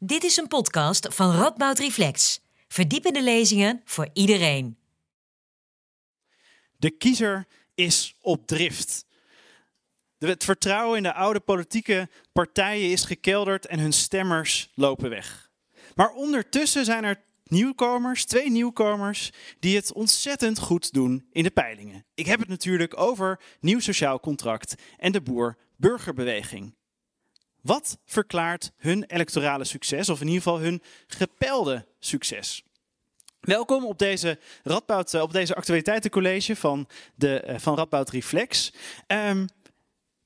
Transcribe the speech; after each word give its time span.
Dit 0.00 0.24
is 0.24 0.36
een 0.36 0.46
podcast 0.46 1.14
van 1.14 1.34
Radboud 1.34 1.78
Reflex. 1.78 2.40
Verdiepende 2.68 3.22
lezingen 3.22 3.82
voor 3.84 4.08
iedereen. 4.12 4.78
De 6.76 6.90
kiezer 6.90 7.46
is 7.74 8.14
op 8.20 8.46
drift. 8.46 9.06
Het 10.18 10.44
vertrouwen 10.44 10.96
in 10.96 11.02
de 11.02 11.12
oude 11.12 11.40
politieke 11.40 12.08
partijen 12.32 12.90
is 12.90 13.04
gekelderd 13.04 13.66
en 13.66 13.78
hun 13.78 13.92
stemmers 13.92 14.70
lopen 14.74 15.10
weg. 15.10 15.50
Maar 15.94 16.10
ondertussen 16.10 16.84
zijn 16.84 17.04
er 17.04 17.22
nieuwkomers, 17.44 18.24
twee 18.24 18.50
nieuwkomers, 18.50 19.32
die 19.58 19.76
het 19.76 19.92
ontzettend 19.92 20.58
goed 20.58 20.92
doen 20.92 21.26
in 21.32 21.42
de 21.42 21.50
peilingen. 21.50 22.04
Ik 22.14 22.26
heb 22.26 22.38
het 22.38 22.48
natuurlijk 22.48 23.00
over 23.00 23.40
Nieuw 23.60 23.80
Sociaal 23.80 24.20
Contract 24.20 24.74
en 24.96 25.12
de 25.12 25.20
Boer-Burgerbeweging. 25.20 26.77
Wat 27.60 27.98
verklaart 28.04 28.70
hun 28.76 29.04
electorale 29.04 29.64
succes, 29.64 30.08
of 30.08 30.20
in 30.20 30.26
ieder 30.26 30.42
geval 30.42 30.58
hun 30.58 30.82
gepelde 31.06 31.86
succes? 31.98 32.62
Welkom 33.40 33.84
op 33.84 33.98
deze, 33.98 34.38
Radboud, 34.62 35.14
op 35.14 35.32
deze 35.32 35.54
actualiteitencollege 35.54 36.56
van, 36.56 36.88
de, 37.14 37.40
eh, 37.40 37.58
van 37.58 37.76
Radboud 37.76 38.10
Reflex. 38.10 38.72
Um, 39.06 39.48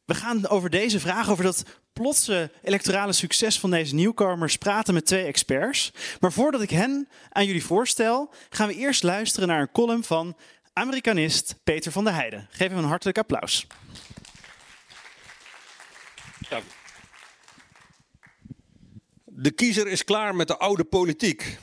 we 0.05 0.15
gaan 0.15 0.49
over 0.49 0.71
deze 0.71 1.01
vraag, 1.01 1.31
over 1.31 1.45
dat 1.45 1.65
plotse 1.93 2.51
electorale 2.63 3.13
succes 3.13 3.61
van 3.61 3.71
deze 3.71 3.95
nieuwkomers, 3.95 4.57
praten 4.57 4.95
met 4.95 5.07
twee 5.07 5.25
experts. 5.25 5.93
Maar 6.21 6.33
voordat 6.33 6.63
ik 6.63 6.71
hen 6.71 7.09
aan 7.29 7.47
jullie 7.47 7.65
voorstel, 7.65 8.31
gaan 8.51 8.69
we 8.69 8.75
eerst 8.75 9.03
luisteren 9.03 9.49
naar 9.49 9.61
een 9.61 9.73
column 9.73 10.05
van 10.05 10.37
Amerikanist 10.73 11.55
Peter 11.65 11.93
van 11.93 12.05
der 12.05 12.15
Heijden. 12.15 12.49
Geef 12.51 12.69
hem 12.69 12.79
een 12.79 12.85
hartelijk 12.85 13.19
applaus. 13.19 13.67
De 19.43 19.51
kiezer 19.51 19.89
is 19.89 20.05
klaar 20.05 20.35
met 20.35 20.49
de 20.49 20.57
oude 20.57 20.85
politiek. 20.85 21.59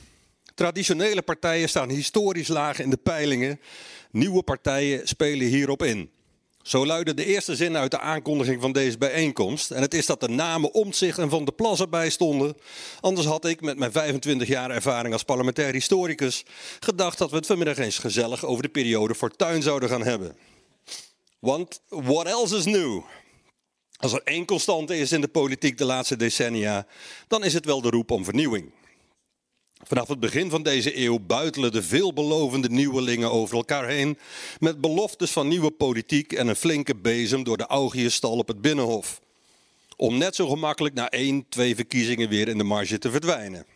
Traditionele 0.54 1.22
partijen 1.22 1.68
staan 1.68 1.88
historisch 1.88 2.48
laag 2.48 2.78
in 2.78 2.90
de 2.90 2.96
peilingen. 2.96 3.60
Nieuwe 4.10 4.42
partijen 4.42 5.08
spelen 5.08 5.46
hierop 5.46 5.82
in. 5.82 6.10
Zo 6.62 6.86
luidde 6.86 7.14
de 7.14 7.24
eerste 7.24 7.56
zin 7.56 7.76
uit 7.76 7.90
de 7.90 8.00
aankondiging 8.00 8.60
van 8.60 8.72
deze 8.72 8.98
bijeenkomst. 8.98 9.70
En 9.70 9.82
het 9.82 9.94
is 9.94 10.06
dat 10.06 10.20
de 10.20 10.28
namen 10.28 10.74
Omtzigt 10.74 11.18
en 11.18 11.30
Van 11.30 11.44
de 11.44 11.52
Plas 11.52 11.80
erbij 11.80 12.10
stonden. 12.10 12.56
Anders 13.00 13.26
had 13.26 13.44
ik 13.44 13.60
met 13.60 13.78
mijn 13.78 13.92
25 13.92 14.48
jaar 14.48 14.70
ervaring 14.70 15.12
als 15.12 15.22
parlementair 15.22 15.72
historicus 15.72 16.44
gedacht 16.80 17.18
dat 17.18 17.30
we 17.30 17.36
het 17.36 17.46
vanmiddag 17.46 17.78
eens 17.78 17.98
gezellig 17.98 18.44
over 18.44 18.62
de 18.62 18.68
periode 18.68 19.14
Fortuin 19.14 19.62
zouden 19.62 19.88
gaan 19.88 20.04
hebben. 20.04 20.36
Want 21.38 21.80
what 21.88 22.26
else 22.26 22.56
is 22.56 22.64
new? 22.64 23.02
Als 24.00 24.12
er 24.12 24.22
één 24.24 24.44
constante 24.44 24.98
is 24.98 25.12
in 25.12 25.20
de 25.20 25.28
politiek 25.28 25.78
de 25.78 25.84
laatste 25.84 26.16
decennia, 26.16 26.86
dan 27.28 27.44
is 27.44 27.54
het 27.54 27.64
wel 27.64 27.80
de 27.80 27.90
roep 27.90 28.10
om 28.10 28.24
vernieuwing. 28.24 28.72
Vanaf 29.82 30.08
het 30.08 30.20
begin 30.20 30.50
van 30.50 30.62
deze 30.62 30.98
eeuw 30.98 31.18
buitelen 31.18 31.72
de 31.72 31.82
veelbelovende 31.82 32.68
nieuwelingen 32.68 33.30
over 33.30 33.56
elkaar 33.56 33.88
heen 33.88 34.18
met 34.58 34.80
beloftes 34.80 35.30
van 35.30 35.48
nieuwe 35.48 35.70
politiek 35.70 36.32
en 36.32 36.48
een 36.48 36.56
flinke 36.56 36.96
bezem 36.96 37.44
door 37.44 37.56
de 37.56 37.66
Augiëstal 37.66 38.36
op 38.36 38.48
het 38.48 38.60
Binnenhof. 38.60 39.20
Om 39.96 40.18
net 40.18 40.34
zo 40.34 40.48
gemakkelijk 40.48 40.94
na 40.94 41.10
één, 41.10 41.48
twee 41.48 41.74
verkiezingen 41.74 42.28
weer 42.28 42.48
in 42.48 42.58
de 42.58 42.64
marge 42.64 42.98
te 42.98 43.10
verdwijnen. 43.10 43.66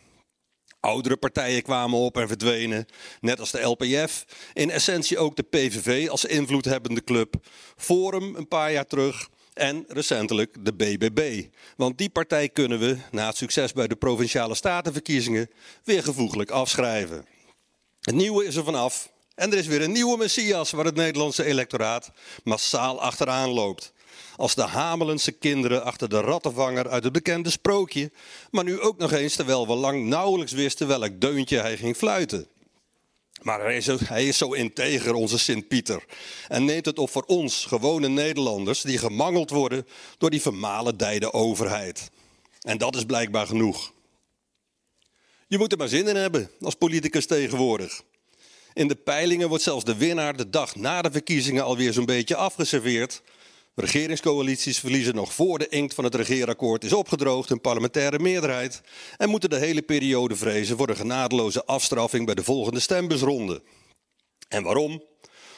Oudere 0.80 1.17
partijen 1.17 1.62
kwamen 1.62 1.98
op 1.98 2.17
en 2.17 2.28
verdwenen, 2.28 2.86
net 3.20 3.41
als 3.41 3.50
de 3.50 3.61
LPF. 3.61 4.25
In 4.52 4.70
essentie 4.70 5.19
ook 5.19 5.36
de 5.36 5.42
PVV 5.42 6.08
als 6.08 6.25
invloedhebbende 6.25 7.05
club. 7.05 7.34
Forum 7.77 8.34
een 8.34 8.48
paar 8.48 8.72
jaar 8.72 8.86
terug 8.86 9.28
en 9.55 9.84
recentelijk 9.88 10.56
de 10.60 10.74
BBB. 10.74 11.47
Want 11.77 11.98
die 11.98 12.10
partij 12.10 12.48
kunnen 12.48 12.78
we, 12.78 12.97
na 13.10 13.27
het 13.27 13.36
succes 13.36 13.72
bij 13.72 13.86
de 13.86 13.96
provinciale 13.96 14.55
statenverkiezingen, 14.55 15.50
weer 15.84 16.02
gevoeglijk 16.02 16.50
afschrijven. 16.50 17.27
Het 18.00 18.14
nieuwe 18.14 18.44
is 18.44 18.56
er 18.56 18.64
vanaf 18.64 19.12
en 19.34 19.52
er 19.52 19.58
is 19.58 19.66
weer 19.66 19.83
een 19.83 19.92
nieuwe 19.92 20.16
messias 20.16 20.70
waar 20.70 20.84
het 20.84 20.94
Nederlandse 20.94 21.44
electoraat 21.44 22.11
massaal 22.45 23.01
achteraan 23.01 23.51
loopt. 23.51 23.92
Als 24.36 24.55
de 24.55 24.62
Hamelense 24.62 25.33
kinderen 25.33 25.84
achter 25.84 26.08
de 26.08 26.20
rattenvanger 26.20 26.89
uit 26.89 27.05
het 27.05 27.12
bekende 27.12 27.50
sprookje, 27.50 28.11
maar 28.50 28.64
nu 28.64 28.80
ook 28.80 28.98
nog 28.98 29.12
eens 29.12 29.34
terwijl 29.34 29.67
we 29.67 29.74
lang 29.74 30.05
nauwelijks 30.05 30.52
wisten 30.52 30.86
welk 30.86 31.20
deuntje 31.20 31.58
hij 31.58 31.77
ging 31.77 31.96
fluiten. 31.96 32.48
Maar 33.44 33.60
hij 33.60 33.77
is, 33.77 33.86
hij 33.86 34.27
is 34.27 34.38
zo 34.38 34.52
integer, 34.52 35.14
onze 35.14 35.38
Sint-Pieter. 35.38 36.05
En 36.48 36.64
neemt 36.64 36.86
het 36.86 36.98
op 36.98 37.10
voor 37.10 37.24
ons, 37.27 37.64
gewone 37.64 38.08
Nederlanders, 38.08 38.80
die 38.80 38.98
gemangeld 38.98 39.50
worden 39.50 39.86
door 40.18 40.30
die 40.30 40.40
vermalendijde 40.40 41.32
overheid. 41.32 42.10
En 42.60 42.78
dat 42.78 42.96
is 42.96 43.05
blijkbaar 43.05 43.46
genoeg. 43.46 43.92
Je 45.46 45.58
moet 45.58 45.72
er 45.72 45.78
maar 45.78 45.88
zin 45.88 46.08
in 46.08 46.16
hebben 46.16 46.50
als 46.60 46.74
politicus 46.74 47.27
tegenwoordig. 47.27 48.02
In 48.72 48.88
de 48.88 48.94
peilingen 48.94 49.48
wordt 49.48 49.64
zelfs 49.64 49.84
de 49.84 49.96
winnaar 49.96 50.36
de 50.36 50.50
dag 50.50 50.76
na 50.76 51.02
de 51.02 51.11
verkiezingen 51.11 51.64
alweer 51.64 51.92
zo'n 51.92 52.05
beetje 52.05 52.36
afgeserveerd. 52.36 53.22
Regeringscoalities 53.74 54.79
verliezen 54.79 55.14
nog 55.14 55.33
voor 55.33 55.58
de 55.58 55.68
inkt 55.68 55.95
van 55.95 56.05
het 56.05 56.14
regeerakkoord 56.14 56.85
is 56.85 56.92
opgedroogd 56.92 57.51
een 57.51 57.61
parlementaire 57.61 58.18
meerderheid 58.18 58.80
en 59.17 59.29
moeten 59.29 59.51
de 59.51 59.58
hele 59.58 59.83
periode 59.83 60.36
vrezen 60.36 60.77
voor 60.77 60.89
een 60.89 60.96
genadeloze 60.96 61.64
afstraffing 61.64 62.27
bij 62.27 62.35
de 62.35 62.45
volgende 62.45 62.80
stembusronde. 62.80 63.62
En 64.48 64.62
waarom? 64.62 65.02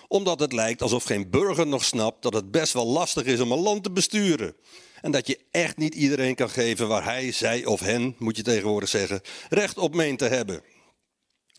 Omdat 0.08 0.40
het 0.40 0.52
lijkt 0.52 0.82
alsof 0.82 1.04
geen 1.04 1.30
burger 1.30 1.66
nog 1.66 1.84
snapt 1.84 2.22
dat 2.22 2.34
het 2.34 2.50
best 2.50 2.72
wel 2.72 2.86
lastig 2.86 3.24
is 3.24 3.40
om 3.40 3.52
een 3.52 3.58
land 3.58 3.82
te 3.82 3.90
besturen. 3.90 4.56
En 5.00 5.10
dat 5.10 5.26
je 5.26 5.38
echt 5.50 5.76
niet 5.76 5.94
iedereen 5.94 6.34
kan 6.34 6.50
geven 6.50 6.88
waar 6.88 7.04
hij, 7.04 7.32
zij 7.32 7.64
of 7.64 7.80
hen, 7.80 8.14
moet 8.18 8.36
je 8.36 8.42
tegenwoordig 8.42 8.88
zeggen, 8.88 9.20
recht 9.48 9.78
op 9.78 9.94
meent 9.94 10.18
te 10.18 10.24
hebben. 10.24 10.62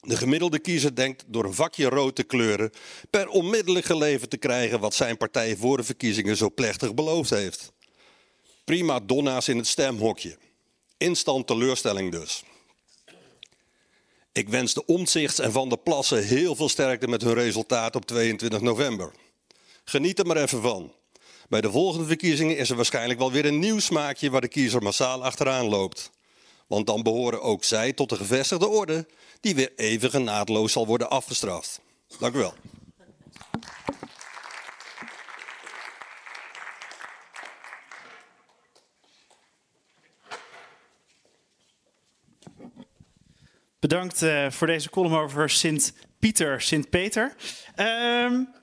De 0.02 0.18
gemiddelde 0.18 0.60
kiezer 0.60 0.96
denkt 0.96 1.24
door 1.28 1.46
een 1.46 1.54
vakje 1.54 1.90
rood 1.90 2.16
te 2.16 2.24
kleuren 2.24 2.72
per 3.10 3.28
onmiddellijk 3.28 3.86
geleverd 3.86 4.30
te 4.30 4.38
krijgen 4.38 4.80
wat 4.80 4.94
zijn 4.94 5.18
partij 5.18 5.56
voor 5.56 5.78
de 5.78 5.84
verkiezingen 5.84 6.38
zo 6.38 6.52
plechtig 6.52 6.94
beloofd 6.94 7.30
heeft. 7.30 7.72
Prima 8.64 9.00
donna's 9.00 9.48
in 9.48 9.58
het 9.58 9.68
stemhokje. 9.68 10.38
Instant 10.98 11.48
teleurstelling 11.48 12.12
dus. 12.12 12.44
Ik 14.32 14.50
wens 14.50 14.74
de 14.74 14.86
Omtzigts 14.86 15.40
en 15.40 15.52
Van 15.52 15.70
der 15.70 15.78
Plassen 15.78 16.26
heel 16.26 16.56
veel 16.56 16.70
sterkte 16.70 17.08
met 17.08 17.22
hun 17.22 17.34
resultaat 17.34 17.96
op 17.96 18.06
22 18.06 18.62
november. 18.62 19.12
Geniet 19.84 20.20
er 20.20 20.26
maar 20.26 20.38
even 20.38 20.62
van. 20.62 20.94
Bij 21.50 21.62
de 21.62 21.72
volgende 21.72 22.08
verkiezingen 22.08 22.58
is 22.58 22.70
er 22.70 22.76
waarschijnlijk 22.76 23.20
wel 23.20 23.32
weer 23.32 23.46
een 23.46 23.60
nieuw 23.60 23.80
smaakje 23.80 24.30
waar 24.30 24.42
de 24.42 24.48
kiezer 24.48 24.82
massaal 24.82 25.24
achteraan 25.24 25.66
loopt. 25.66 26.12
Want 26.68 26.88
dan 26.88 27.04
behoren 27.04 27.42
ook 27.42 27.64
zij 27.64 27.94
tot 27.94 28.10
de 28.10 28.16
gevestigde 28.16 28.68
orde 28.68 29.06
die 29.48 29.56
weer 29.56 29.72
even 29.76 30.10
genadeloos 30.10 30.72
zal 30.72 30.88
worden 30.88 31.10
afgestraft. 31.10 31.82
Dank 32.20 32.36
u 32.36 32.38
wel. 32.38 32.54
Bedankt 43.80 44.22
uh, 44.22 44.52
voor 44.52 44.68
deze 44.68 44.90
column 44.90 45.16
over 45.16 45.50
Sint-Pieter, 45.50 46.62
Sint-Peter. 46.62 47.36
Um, 47.76 48.54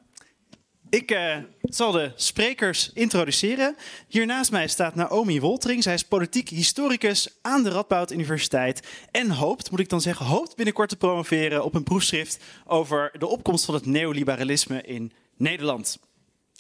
ik 0.91 1.11
uh, 1.11 1.37
zal 1.75 1.93
de 1.93 2.13
sprekers 2.17 2.91
introduceren. 2.93 3.77
Hier 4.09 4.27
naast 4.27 4.51
mij 4.51 4.69
staat 4.69 4.95
Naomi 4.95 5.41
Woltering. 5.41 5.83
Zij 5.83 5.95
is 5.95 6.03
politiek 6.03 6.49
historicus 6.49 7.39
aan 7.43 7.63
de 7.63 7.71
Radboud 7.71 8.13
Universiteit. 8.13 8.87
En 9.11 9.31
hoopt, 9.31 9.71
moet 9.71 9.81
ik 9.81 9.89
dan 9.89 10.01
zeggen, 10.01 10.27
hoopt 10.27 10.57
binnenkort 10.57 10.89
te 10.89 10.97
promoveren 10.97 11.65
op 11.65 11.75
een 11.75 11.83
proefschrift 11.83 12.39
over 12.67 13.13
de 13.19 13.27
opkomst 13.27 13.65
van 13.65 13.75
het 13.75 13.87
neoliberalisme 13.87 14.83
in 14.83 15.13
Nederland. 15.37 15.99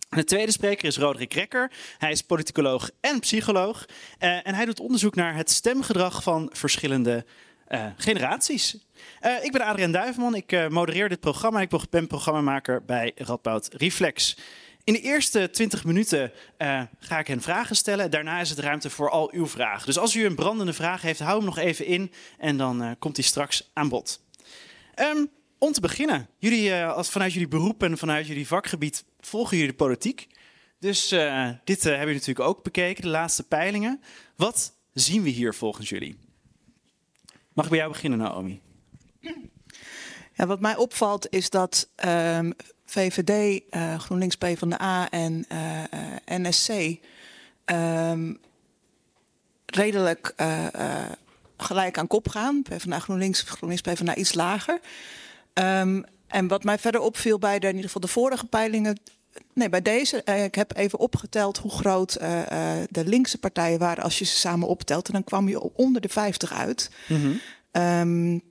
De 0.08 0.24
tweede 0.24 0.52
spreker 0.52 0.84
is 0.84 0.98
Roderick 0.98 1.34
Rekker. 1.34 1.70
Hij 1.98 2.10
is 2.10 2.22
politicoloog 2.22 2.90
en 3.00 3.20
psycholoog. 3.20 3.84
Uh, 4.20 4.46
en 4.46 4.54
hij 4.54 4.64
doet 4.64 4.80
onderzoek 4.80 5.14
naar 5.14 5.34
het 5.36 5.50
stemgedrag 5.50 6.22
van 6.22 6.50
verschillende 6.52 7.24
uh, 7.68 7.86
generaties. 7.96 8.76
Uh, 9.22 9.44
ik 9.44 9.52
ben 9.52 9.60
Adriaan 9.60 9.92
Duivenman, 9.92 10.34
ik 10.34 10.68
modereer 10.68 11.08
dit 11.08 11.20
programma 11.20 11.58
en 11.58 11.68
ik 11.70 11.90
ben 11.90 12.06
programmamaker 12.06 12.84
bij 12.84 13.12
Radboud 13.16 13.68
Reflex. 13.72 14.36
In 14.84 14.92
de 14.92 15.00
eerste 15.00 15.50
20 15.50 15.84
minuten 15.84 16.32
uh, 16.58 16.82
ga 16.98 17.18
ik 17.18 17.26
hen 17.26 17.40
vragen 17.40 17.76
stellen. 17.76 18.10
Daarna 18.10 18.40
is 18.40 18.50
het 18.50 18.58
ruimte 18.58 18.90
voor 18.90 19.10
al 19.10 19.32
uw 19.32 19.46
vragen. 19.46 19.86
Dus 19.86 19.98
als 19.98 20.14
u 20.14 20.24
een 20.24 20.34
brandende 20.34 20.72
vraag 20.72 21.02
heeft, 21.02 21.18
hou 21.18 21.36
hem 21.36 21.44
nog 21.44 21.58
even 21.58 21.86
in 21.86 22.12
en 22.38 22.56
dan 22.56 22.96
komt 22.98 23.16
hij 23.16 23.24
straks 23.24 23.70
aan 23.72 23.88
bod. 23.88 24.22
Um, 25.00 25.30
om 25.58 25.72
te 25.72 25.80
beginnen, 25.80 26.28
jullie, 26.38 26.74
als 26.84 27.10
vanuit 27.10 27.32
jullie 27.32 27.48
beroep 27.48 27.82
en 27.82 27.98
vanuit 27.98 28.26
jullie 28.26 28.46
vakgebied 28.46 29.04
volgen 29.20 29.56
jullie 29.56 29.74
politiek. 29.74 30.26
Dus 30.78 31.08
dit 31.64 31.82
hebben 31.82 31.98
jullie 31.98 32.14
natuurlijk 32.14 32.48
ook 32.48 32.62
bekeken, 32.62 33.02
de 33.02 33.08
laatste 33.08 33.42
peilingen. 33.42 34.00
Wat 34.36 34.76
zien 34.92 35.22
we 35.22 35.28
hier 35.28 35.54
volgens 35.54 35.88
jullie? 35.88 36.18
Mag 37.52 37.64
ik 37.64 37.70
bij 37.70 37.80
jou 37.80 37.92
beginnen, 37.92 38.18
Naomi? 38.18 38.60
Ja, 40.34 40.46
wat 40.46 40.60
mij 40.60 40.76
opvalt 40.76 41.26
is 41.30 41.50
dat 41.50 41.90
um, 42.04 42.54
VVD, 42.84 43.62
uh, 43.70 43.98
GroenLinks 43.98 44.36
PvdA 44.36 45.10
en 45.10 45.44
uh, 45.52 45.78
uh, 45.78 46.38
NSC 46.38 46.98
um, 47.66 48.38
redelijk 49.66 50.34
gelijk 51.56 51.98
aan 51.98 52.06
kop 52.06 52.28
gaan. 52.28 52.62
PvdA 52.62 52.98
GroenLinks, 52.98 53.40
GroenLinks 53.40 53.82
PvdA 53.82 54.14
iets 54.14 54.34
lager. 54.34 54.80
Ehm, 55.52 56.02
en 56.26 56.48
wat 56.48 56.64
mij 56.64 56.78
verder 56.78 57.00
opviel 57.00 57.38
bij 57.38 57.58
de, 57.58 57.66
in 57.66 57.74
ieder 57.74 57.90
geval 57.90 58.00
de 58.00 58.08
vorige 58.08 58.46
peilingen... 58.46 59.00
Nee, 59.52 59.68
bij 59.68 59.82
deze, 59.82 60.22
eh, 60.22 60.44
ik 60.44 60.54
heb 60.54 60.76
even 60.76 60.98
opgeteld 60.98 61.58
hoe 61.58 61.70
groot 61.70 62.16
uh, 62.20 62.40
de 62.90 63.04
linkse 63.04 63.38
partijen 63.38 63.78
waren 63.78 64.04
als 64.04 64.18
je 64.18 64.24
ze 64.24 64.36
samen 64.36 64.68
optelt. 64.68 65.06
En 65.06 65.12
dan 65.12 65.24
kwam 65.24 65.48
je 65.48 65.60
onder 65.74 66.00
de 66.00 66.08
50 66.08 66.52
uit. 66.52 66.90
Mm 67.08 67.40
um, 67.76 68.42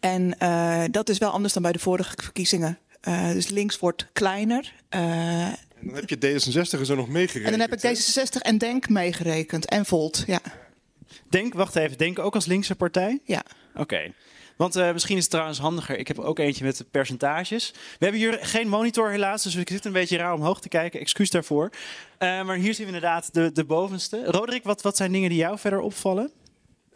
en 0.00 0.36
uh, 0.42 0.84
dat 0.90 1.08
is 1.08 1.18
wel 1.18 1.30
anders 1.30 1.52
dan 1.52 1.62
bij 1.62 1.72
de 1.72 1.78
vorige 1.78 2.14
verkiezingen. 2.22 2.78
Uh, 3.08 3.32
dus 3.32 3.48
links 3.48 3.78
wordt 3.78 4.06
kleiner. 4.12 4.72
Uh, 4.90 5.46
en 5.46 5.56
dan 5.80 5.94
heb 5.94 6.08
je 6.08 6.16
D66 6.16 6.78
er 6.78 6.86
zo 6.86 6.94
nog 6.94 7.08
meegerekend. 7.08 7.52
En 7.52 7.58
dan 7.58 7.68
heb 7.68 7.82
ik 7.82 7.98
D66 7.98 8.40
en 8.40 8.58
Denk 8.58 8.88
meegerekend. 8.88 9.66
En 9.66 9.86
Volt, 9.86 10.24
ja. 10.26 10.40
Denk, 11.28 11.54
wacht 11.54 11.76
even, 11.76 11.98
Denk 11.98 12.18
ook 12.18 12.34
als 12.34 12.46
linkse 12.46 12.74
partij? 12.74 13.20
Ja. 13.24 13.42
Oké. 13.70 13.80
Okay. 13.80 14.12
Want 14.56 14.76
uh, 14.76 14.92
misschien 14.92 15.16
is 15.16 15.22
het 15.22 15.30
trouwens 15.30 15.58
handiger. 15.58 15.98
Ik 15.98 16.08
heb 16.08 16.18
ook 16.18 16.38
eentje 16.38 16.64
met 16.64 16.76
de 16.76 16.84
percentages. 16.84 17.70
We 17.70 18.04
hebben 18.04 18.20
hier 18.20 18.38
geen 18.40 18.68
monitor 18.68 19.10
helaas, 19.10 19.42
dus 19.42 19.54
ik 19.54 19.68
zit 19.68 19.84
een 19.84 19.92
beetje 19.92 20.16
raar 20.16 20.32
omhoog 20.32 20.60
te 20.60 20.68
kijken. 20.68 21.00
Excuus 21.00 21.30
daarvoor. 21.30 21.70
Uh, 22.18 22.44
maar 22.44 22.56
hier 22.56 22.74
zien 22.74 22.86
we 22.86 22.92
inderdaad 22.92 23.34
de, 23.34 23.52
de 23.52 23.64
bovenste. 23.64 24.24
Roderick, 24.24 24.64
wat, 24.64 24.82
wat 24.82 24.96
zijn 24.96 25.12
dingen 25.12 25.28
die 25.28 25.38
jou 25.38 25.58
verder 25.58 25.80
opvallen? 25.80 26.30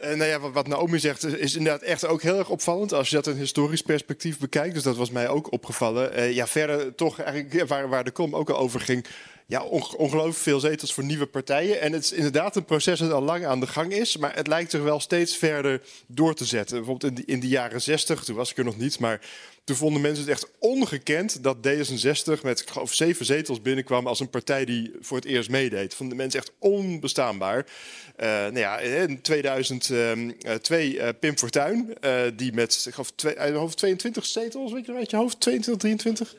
Uh, 0.03 0.07
nou 0.07 0.29
ja, 0.29 0.39
wat, 0.39 0.51
wat 0.53 0.67
Naomi 0.67 0.99
zegt 0.99 1.23
is 1.23 1.55
inderdaad 1.55 1.81
echt 1.81 2.05
ook 2.05 2.21
heel 2.21 2.37
erg 2.37 2.49
opvallend 2.49 2.93
als 2.93 3.09
je 3.09 3.15
dat 3.15 3.27
in 3.27 3.35
historisch 3.35 3.81
perspectief 3.81 4.39
bekijkt. 4.39 4.73
Dus 4.73 4.83
dat 4.83 4.97
was 4.97 5.11
mij 5.11 5.29
ook 5.29 5.51
opgevallen. 5.51 6.19
Uh, 6.19 6.31
ja, 6.31 6.47
verder 6.47 6.95
toch 6.95 7.19
eigenlijk 7.19 7.67
waar, 7.67 7.89
waar 7.89 8.03
de 8.03 8.11
kom 8.11 8.35
ook 8.35 8.49
al 8.49 8.57
over 8.57 8.79
ging. 8.79 9.05
Ja, 9.51 9.63
ongelooflijk 9.63 10.37
veel 10.37 10.59
zetels 10.59 10.93
voor 10.93 11.03
nieuwe 11.03 11.25
partijen. 11.25 11.81
En 11.81 11.93
het 11.93 12.03
is 12.03 12.11
inderdaad 12.11 12.55
een 12.55 12.65
proces 12.65 12.99
dat 12.99 13.11
al 13.11 13.21
lang 13.21 13.45
aan 13.45 13.59
de 13.59 13.67
gang 13.67 13.93
is. 13.93 14.17
Maar 14.17 14.35
het 14.35 14.47
lijkt 14.47 14.71
zich 14.71 14.81
wel 14.81 14.99
steeds 14.99 15.37
verder 15.37 15.81
door 16.07 16.33
te 16.33 16.45
zetten. 16.45 16.77
Bijvoorbeeld 16.77 17.11
in 17.11 17.23
de, 17.25 17.31
in 17.31 17.39
de 17.39 17.47
jaren 17.47 17.81
60, 17.81 18.23
toen 18.23 18.35
was 18.35 18.51
ik 18.51 18.57
er 18.57 18.63
nog 18.63 18.77
niet, 18.77 18.99
maar 18.99 19.21
toen 19.63 19.75
vonden 19.75 20.01
mensen 20.01 20.23
het 20.23 20.33
echt 20.33 20.47
ongekend 20.59 21.43
dat 21.43 21.57
D66 21.67 22.41
met 22.43 22.59
ik 22.59 22.69
geloof 22.69 22.93
zeven 22.93 23.25
zetels 23.25 23.61
binnenkwam 23.61 24.07
als 24.07 24.19
een 24.19 24.29
partij 24.29 24.65
die 24.65 24.91
voor 25.01 25.17
het 25.17 25.25
eerst 25.25 25.49
meedeed. 25.49 25.93
Vonden 25.93 26.17
mensen 26.17 26.39
echt 26.39 26.51
onbestaanbaar. 26.59 27.65
Uh, 28.19 28.27
nou 28.27 28.59
ja, 28.59 28.79
in 28.79 29.21
2002 29.21 30.95
uh, 30.95 31.07
Pim 31.19 31.37
Fortuyn, 31.37 31.93
uh, 32.01 32.21
die 32.35 32.53
met 32.53 32.83
ik 32.87 32.93
geloof 32.93 33.11
twee, 33.15 33.51
hoofd 33.51 33.77
22 33.77 34.25
zetels, 34.25 34.71
weet 34.71 34.85
je 34.85 34.93
uit 34.93 35.09
je 35.09 35.17
hoofd, 35.17 35.39
22, 35.39 35.81
23? 35.81 36.35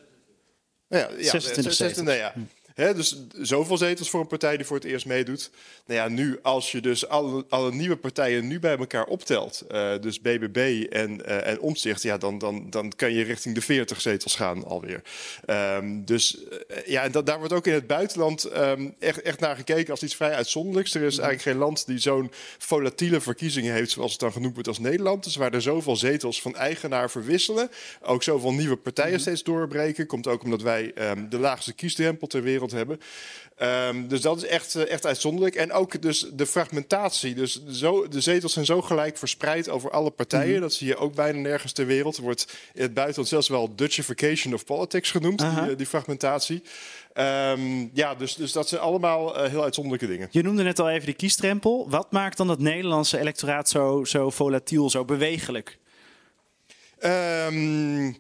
Nou 0.89 1.03
ja, 1.03 1.19
ja, 1.19 1.31
26 1.31 1.75
zetels. 1.75 2.07
Nou 2.07 2.19
ja. 2.19 2.35
He, 2.75 2.95
dus 2.95 3.17
zoveel 3.41 3.77
zetels 3.77 4.11
voor 4.11 4.21
een 4.21 4.27
partij 4.27 4.57
die 4.57 4.67
voor 4.67 4.77
het 4.77 4.85
eerst 4.85 5.07
meedoet. 5.07 5.51
Nou 5.87 6.01
ja, 6.01 6.09
nu 6.09 6.39
als 6.43 6.73
je 6.73 6.81
dus 6.81 7.09
alle, 7.09 7.45
alle 7.49 7.73
nieuwe 7.73 7.97
partijen 7.97 8.47
nu 8.47 8.61
bij 8.61 8.77
elkaar 8.79 9.05
optelt, 9.05 9.65
uh, 9.71 9.93
dus 10.01 10.21
BBB 10.21 10.87
en, 10.91 11.21
uh, 11.27 11.47
en 11.47 11.61
Omtzigt, 11.61 12.03
ja, 12.03 12.19
dan, 12.19 12.39
dan, 12.39 12.71
dan 12.71 12.93
kan 12.97 13.13
je 13.13 13.25
richting 13.25 13.55
de 13.55 13.61
40 13.61 14.01
zetels 14.01 14.35
gaan 14.35 14.65
alweer. 14.65 15.03
Um, 15.47 16.05
dus 16.05 16.37
uh, 16.37 16.77
ja, 16.87 17.03
en 17.03 17.13
dat, 17.13 17.27
daar 17.27 17.39
wordt 17.39 17.53
ook 17.53 17.67
in 17.67 17.73
het 17.73 17.87
buitenland 17.87 18.57
um, 18.57 18.95
echt, 18.99 19.23
echt 19.23 19.41
naar 19.41 19.57
gekeken 19.57 19.91
als 19.91 20.03
iets 20.03 20.17
vrij 20.17 20.35
uitzonderlijks. 20.35 20.95
Er 20.95 21.03
is 21.03 21.19
eigenlijk 21.19 21.43
geen 21.43 21.57
land 21.57 21.87
die 21.87 21.99
zo'n 21.99 22.31
volatiele 22.59 23.21
verkiezingen 23.21 23.75
heeft, 23.75 23.91
zoals 23.91 24.11
het 24.11 24.21
dan 24.21 24.33
genoemd 24.33 24.55
wordt 24.55 24.69
als 24.69 24.79
Nederland. 24.79 25.25
Dus 25.25 25.37
waar 25.37 25.55
er 25.55 25.63
zoveel 25.63 25.97
zetels 25.97 26.43
van 26.43 26.57
eigenaar 26.57 27.11
verwisselen, 27.11 27.71
ook 28.03 28.23
zoveel 28.23 28.53
nieuwe 28.53 28.77
partijen 28.77 29.11
mm 29.11 29.17
-hmm. 29.17 29.25
steeds 29.25 29.43
doorbreken, 29.43 30.07
komt 30.07 30.27
ook 30.27 30.43
omdat 30.43 30.63
wij 30.63 30.93
um, 31.11 31.29
de 31.29 31.39
laagste 31.39 31.73
kiesdrempel 31.73 32.27
ter 32.27 32.43
wereld 32.43 32.62
hebben. 32.71 33.01
Um, 33.89 34.09
dus 34.09 34.21
dat 34.21 34.37
is 34.37 34.47
echt, 34.47 34.75
echt 34.75 35.07
uitzonderlijk. 35.07 35.55
En 35.55 35.73
ook 35.73 36.03
dus 36.03 36.27
de 36.33 36.47
fragmentatie. 36.47 37.35
Dus 37.35 37.67
zo, 37.67 38.09
de 38.09 38.21
zetels 38.21 38.53
zijn 38.53 38.65
zo 38.65 38.83
gelijk 38.83 39.19
verspreid 39.19 39.69
over 39.69 39.91
alle 39.91 40.11
partijen. 40.11 40.47
Mm 40.47 40.53
-hmm. 40.53 40.61
Dat 40.61 40.73
zie 40.73 40.87
je 40.87 40.97
ook 40.97 41.15
bijna 41.15 41.39
nergens 41.39 41.73
ter 41.73 41.87
wereld. 41.87 42.17
Er 42.17 42.23
wordt 42.23 42.59
in 42.75 42.83
het 42.83 42.95
buitenland 42.95 43.29
zelfs 43.29 43.49
wel 43.49 43.75
Dutchification 43.75 44.55
of 44.55 44.65
politics 44.65 45.11
genoemd, 45.11 45.39
die, 45.39 45.77
die, 45.77 45.87
fragmentatie. 45.87 46.63
Um, 47.15 47.91
ja, 47.93 48.15
dus, 48.15 48.35
dus 48.35 48.53
dat 48.53 48.69
zijn 48.69 48.81
allemaal 48.81 49.45
uh, 49.45 49.51
heel 49.51 49.63
uitzonderlijke 49.63 50.07
dingen. 50.07 50.29
Je 50.31 50.43
noemde 50.43 50.63
net 50.63 50.79
al 50.79 50.91
even 50.91 51.07
die 51.07 51.15
kiestrempel. 51.15 51.91
Wat 51.91 52.13
maakt 52.13 52.37
dan 52.37 52.49
het 52.49 52.59
Nederlandse 52.59 53.19
electoraat 53.19 53.69
zo, 53.69 54.05
zo 54.05 54.31
volatiel, 54.31 54.91
zo 54.91 55.05
bewegelijk? 55.05 55.79
Um, 57.05 58.17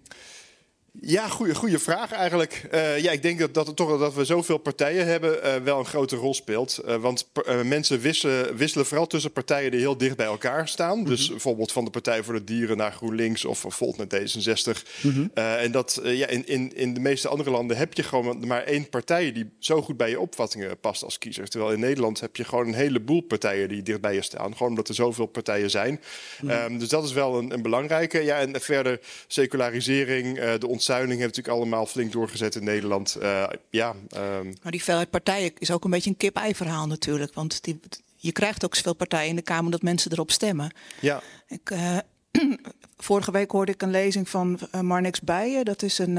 ja, 1.01 1.29
goede, 1.29 1.55
goede 1.55 1.79
vraag 1.79 2.13
eigenlijk. 2.13 2.69
Uh, 2.75 2.99
ja, 2.99 3.11
ik 3.11 3.23
denk 3.23 3.39
dat, 3.39 3.55
dat, 3.55 3.77
toch, 3.77 3.99
dat 3.99 4.15
we 4.15 4.25
zoveel 4.25 4.59
partijen 4.59 5.07
hebben 5.07 5.39
uh, 5.45 5.55
wel 5.55 5.79
een 5.79 5.85
grote 5.85 6.17
rol 6.17 6.35
speelt. 6.35 6.81
Uh, 6.87 6.97
want 6.97 7.29
mensen 7.65 8.01
wisselen, 8.01 8.57
wisselen 8.57 8.87
vooral 8.87 9.07
tussen 9.07 9.33
partijen 9.33 9.71
die 9.71 9.81
heel 9.81 9.97
dicht 9.97 10.17
bij 10.17 10.27
elkaar 10.27 10.69
staan. 10.69 10.99
Mm 10.99 11.05
-hmm. 11.05 11.15
Dus 11.15 11.29
bijvoorbeeld 11.29 11.73
van 11.73 11.85
de 11.85 11.91
Partij 11.91 12.23
voor 12.23 12.35
de 12.35 12.45
Dieren 12.45 12.77
naar 12.77 12.93
GroenLinks 12.93 13.45
of 13.45 13.65
Volt 13.69 13.97
met 13.97 14.15
D66. 14.15 14.83
Mm 15.01 15.13
-hmm. 15.13 15.31
en 15.35 15.73
dat, 15.73 16.01
ja, 16.05 16.27
in, 16.27 16.47
in, 16.47 16.77
in 16.77 16.95
de 16.95 17.01
meeste 17.01 17.29
andere 17.29 17.51
landen 17.51 17.77
heb 17.77 17.95
je 17.95 18.03
gewoon 18.03 18.47
maar 18.47 18.63
één 18.63 18.89
partij 18.89 19.33
die 19.33 19.51
zo 19.59 19.83
goed 19.83 19.97
bij 19.97 20.11
je 20.11 20.21
opvattingen 20.21 20.79
past 20.79 21.03
als 21.05 21.19
kiezer. 21.19 21.49
Terwijl 21.49 21.73
in 21.73 21.81
Nederland 21.81 22.21
heb 22.21 22.37
je 22.37 22.45
gewoon 22.45 22.67
een 22.67 22.75
heleboel 22.75 23.21
partijen 23.21 23.69
die 23.69 23.83
dicht 23.83 24.01
bij 24.01 24.15
je 24.15 24.23
staan. 24.23 24.53
Gewoon 24.53 24.69
omdat 24.69 24.89
er 24.89 24.95
zoveel 24.95 25.27
partijen 25.27 25.71
zijn. 25.71 26.01
Mm 26.41 26.49
-hmm. 26.49 26.73
um, 26.73 26.79
dus 26.79 26.89
dat 26.89 27.05
is 27.05 27.13
wel 27.13 27.39
een, 27.39 27.53
een 27.53 27.63
belangrijke. 27.63 28.21
Ja, 28.21 28.39
en 28.39 28.61
verder 28.61 29.01
secularisering, 29.27 30.41
de 30.59 30.67
ontzuiling 30.83 31.21
heeft 31.21 31.37
natuurlijk 31.37 31.63
allemaal 31.63 31.87
flink 31.87 32.13
doorgezet 32.13 32.55
in 32.55 32.65
Nederland. 32.65 33.17
Uh, 33.23 33.49
ja, 33.71 33.95
um... 34.17 34.55
Maar 34.63 34.73
die 34.73 34.83
veelheid 34.83 35.11
partijen 35.11 35.53
is 35.59 35.71
ook 35.71 35.85
een 35.85 35.91
beetje 35.91 36.11
een 36.11 36.17
kip-ei 36.17 36.55
verhaal 36.55 36.87
natuurlijk. 36.87 37.35
Want 37.35 37.65
die, 37.65 37.81
je 38.17 38.33
krijgt 38.33 38.65
ook 38.65 38.75
zoveel 38.75 38.95
partijen 38.95 39.29
in 39.29 39.37
de 39.37 39.43
Kamer 39.43 39.71
dat 39.71 39.83
mensen 39.83 40.13
erop 40.13 40.31
stemmen. 40.31 40.75
Ja. 41.01 41.23
Ik, 41.47 41.71
uh, 41.71 41.99
vorige 42.97 43.31
week 43.31 43.51
hoorde 43.51 43.73
ik 43.73 43.83
een 43.83 43.91
lezing 43.91 44.29
van 44.29 44.59
uh, 44.75 44.81
Marnix 44.81 45.21
Bijen. 45.21 45.65
Dat 45.65 45.83
is 45.83 45.99
een 45.99 46.19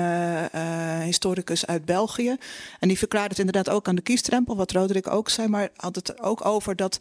historicus 1.01 1.65
uit 1.65 1.85
België. 1.85 2.35
En 2.79 2.87
die 2.87 2.97
verklaarde 2.97 3.29
het 3.29 3.39
inderdaad 3.39 3.69
ook 3.69 3.87
aan 3.87 3.95
de 3.95 4.01
kiestrempel, 4.01 4.55
wat 4.55 4.71
Roderick 4.71 5.07
ook 5.07 5.29
zei. 5.29 5.47
Maar 5.47 5.69
had 5.75 5.95
het 5.95 6.21
ook 6.21 6.45
over 6.45 6.75
dat 6.75 6.97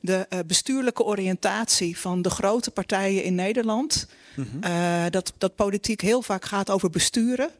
de 0.00 0.26
uh, 0.32 0.38
bestuurlijke 0.46 1.04
oriëntatie 1.04 1.98
van 1.98 2.22
de 2.22 2.30
grote 2.30 2.70
partijen 2.70 3.24
in 3.24 3.34
Nederland. 3.34 4.06
Mm 4.36 4.46
-hmm. 4.50 4.70
uh, 4.70 5.04
dat, 5.10 5.32
dat 5.38 5.54
politiek 5.54 6.00
heel 6.00 6.22
vaak 6.22 6.44
gaat 6.44 6.70
over 6.70 6.90
besturen. 6.90 7.50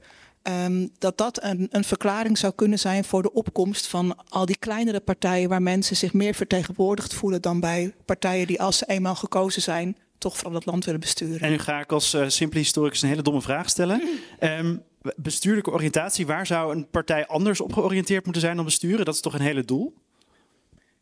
Um, 0.43 0.91
dat 0.99 1.19
dat 1.19 1.43
een, 1.43 1.69
een, 1.71 1.85
verklaring 1.85 2.39
zou 2.39 2.53
kunnen 2.57 2.79
zijn 2.79 3.05
voor 3.05 3.23
de 3.23 3.33
opkomst 3.33 3.87
van 3.87 4.17
al 4.29 4.47
die 4.47 4.59
kleinere 4.59 5.01
partijen 5.01 5.49
waar 5.49 5.63
mensen 5.63 5.97
zich 5.97 6.13
meer 6.13 6.35
vertegenwoordigd 6.35 7.15
voelen 7.15 7.43
dan 7.43 7.61
bij 7.61 7.95
partijen 8.05 8.47
die 8.47 8.63
als 8.63 8.79
ze 8.79 8.85
eenmaal 8.87 9.15
gekozen 9.15 9.63
zijn 9.63 9.97
toch 10.21 10.37
vooral 10.37 10.53
dat 10.53 10.67
land 10.67 10.85
willen 10.85 11.01
besturen. 11.01 11.41
En 11.41 11.51
nu 11.51 11.59
ga 11.59 11.81
ik 11.81 11.93
als 11.93 12.15
uh, 12.15 12.29
simpele 12.29 12.61
historicus 12.61 13.03
een 13.03 13.09
hele 13.09 13.23
domme 13.23 13.43
vraag 13.43 13.69
stellen. 13.69 14.03
Um, 14.41 14.83
bestuurlijke 15.17 15.71
oriëntatie, 15.71 16.27
waar 16.27 16.47
zou 16.47 16.75
een 16.75 16.89
partij 16.91 17.27
anders 17.27 17.61
op 17.61 17.73
georiënteerd 17.73 18.25
moeten 18.25 18.43
zijn 18.43 18.57
dan 18.57 18.65
besturen? 18.65 19.05
Dat 19.05 19.15
is 19.15 19.21
toch 19.21 19.35
een 19.35 19.41
hele 19.41 19.65
doel? 19.65 19.95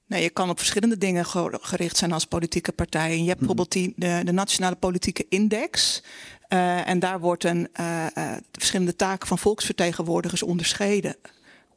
Nee, 0.09 0.23
je 0.23 0.31
kan 0.31 0.51
op 0.51 0.59
verschillende 0.59 0.99
dingen 0.99 1.27
gericht 1.61 1.97
zijn 1.97 2.13
als 2.13 2.25
politieke 2.25 2.73
partij. 2.73 3.11
En 3.11 3.21
je 3.21 3.27
hebt 3.27 3.39
bijvoorbeeld 3.39 3.73
die, 3.73 3.93
de, 3.97 4.21
de 4.25 4.33
Nationale 4.33 4.77
Politieke 4.77 5.27
Index. 5.29 6.03
Uh, 6.49 6.89
en 6.89 6.99
daar 6.99 7.21
wordt 7.21 7.45
een, 7.45 7.69
uh, 7.81 8.07
uh, 8.15 8.33
de 8.35 8.59
verschillende 8.59 8.97
taken 8.97 9.29
van 9.29 9.39
volksvertegenwoordigers 9.39 10.43
onderscheiden. 10.43 11.17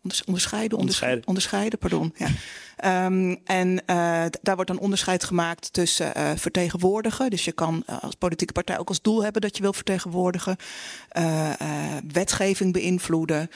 Onders, 0.03 0.23
onderscheiden, 0.23 0.77
onderscheiden, 0.77 1.27
onderscheiden, 1.27 1.79
pardon. 1.79 2.13
Ja. 2.15 3.05
Um, 3.05 3.39
en 3.45 3.83
daar 4.41 4.55
wordt 4.55 4.67
dan 4.67 4.79
onderscheid 4.79 5.23
gemaakt 5.23 5.73
tussen 5.73 6.11
vertegenwoordigen. 6.39 7.29
Dus 7.29 7.45
je 7.45 7.51
kan 7.51 7.83
als 7.85 8.15
politieke 8.15 8.53
partij 8.53 8.79
ook 8.79 8.88
als 8.88 9.01
doel 9.01 9.23
hebben 9.23 9.41
dat 9.41 9.55
je 9.55 9.61
wil 9.61 9.73
vertegenwoordigen. 9.73 10.55
wetgeving 12.11 12.73
beïnvloeden. 12.73 13.50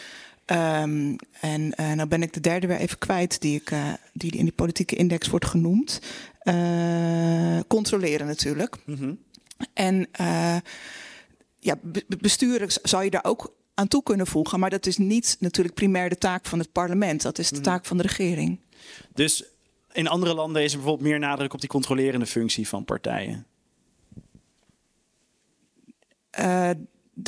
Um, 0.52 1.16
en 1.40 1.74
uh, 1.80 1.92
nou 1.94 2.08
ben 2.08 2.22
ik 2.22 2.34
de 2.34 2.40
derde 2.40 2.68
weer 2.68 2.78
even 2.78 2.98
kwijt 2.98 3.42
die, 3.42 3.56
ik, 3.56 3.72
uh, 3.72 3.94
die 4.14 4.32
in 4.32 4.44
die 4.46 4.54
politieke 4.54 4.96
index 4.96 5.28
wordt 5.28 5.46
genoemd. 5.46 6.02
Uh, 6.44 7.60
controleren 7.68 8.28
natuurlijk. 8.28 8.78
Mm 8.86 8.96
-hmm. 8.96 9.20
En 9.74 10.08
ja, 11.60 11.76
besturen 12.20 12.68
zou 12.84 13.04
je 13.04 13.10
daar 13.10 13.24
ook 13.24 13.54
aan 13.74 13.88
toe 13.88 14.04
kunnen 14.04 14.28
voegen. 14.28 14.60
Maar 14.60 14.70
dat 14.70 14.86
is 14.86 14.98
niet 14.98 15.38
natuurlijk 15.40 15.76
primair 15.76 16.10
de 16.10 16.18
taak 16.18 16.46
van 16.46 16.60
het 16.60 16.72
parlement. 16.72 17.22
Dat 17.22 17.40
is 17.40 17.50
de 17.50 17.56
mm 17.56 17.62
-hmm. 17.62 17.72
taak 17.72 17.86
van 17.86 17.98
de 17.98 18.04
regering. 18.04 18.60
Dus 19.14 19.44
in 19.92 20.08
andere 20.08 20.34
landen 20.34 20.64
is 20.64 20.72
er 20.72 20.78
bijvoorbeeld 20.78 21.10
meer 21.10 21.20
nadruk 21.20 21.54
op 21.54 21.60
die 21.60 21.70
controlerende 21.70 22.26
functie 22.26 22.68
van 22.68 22.86
partijen? 22.86 23.46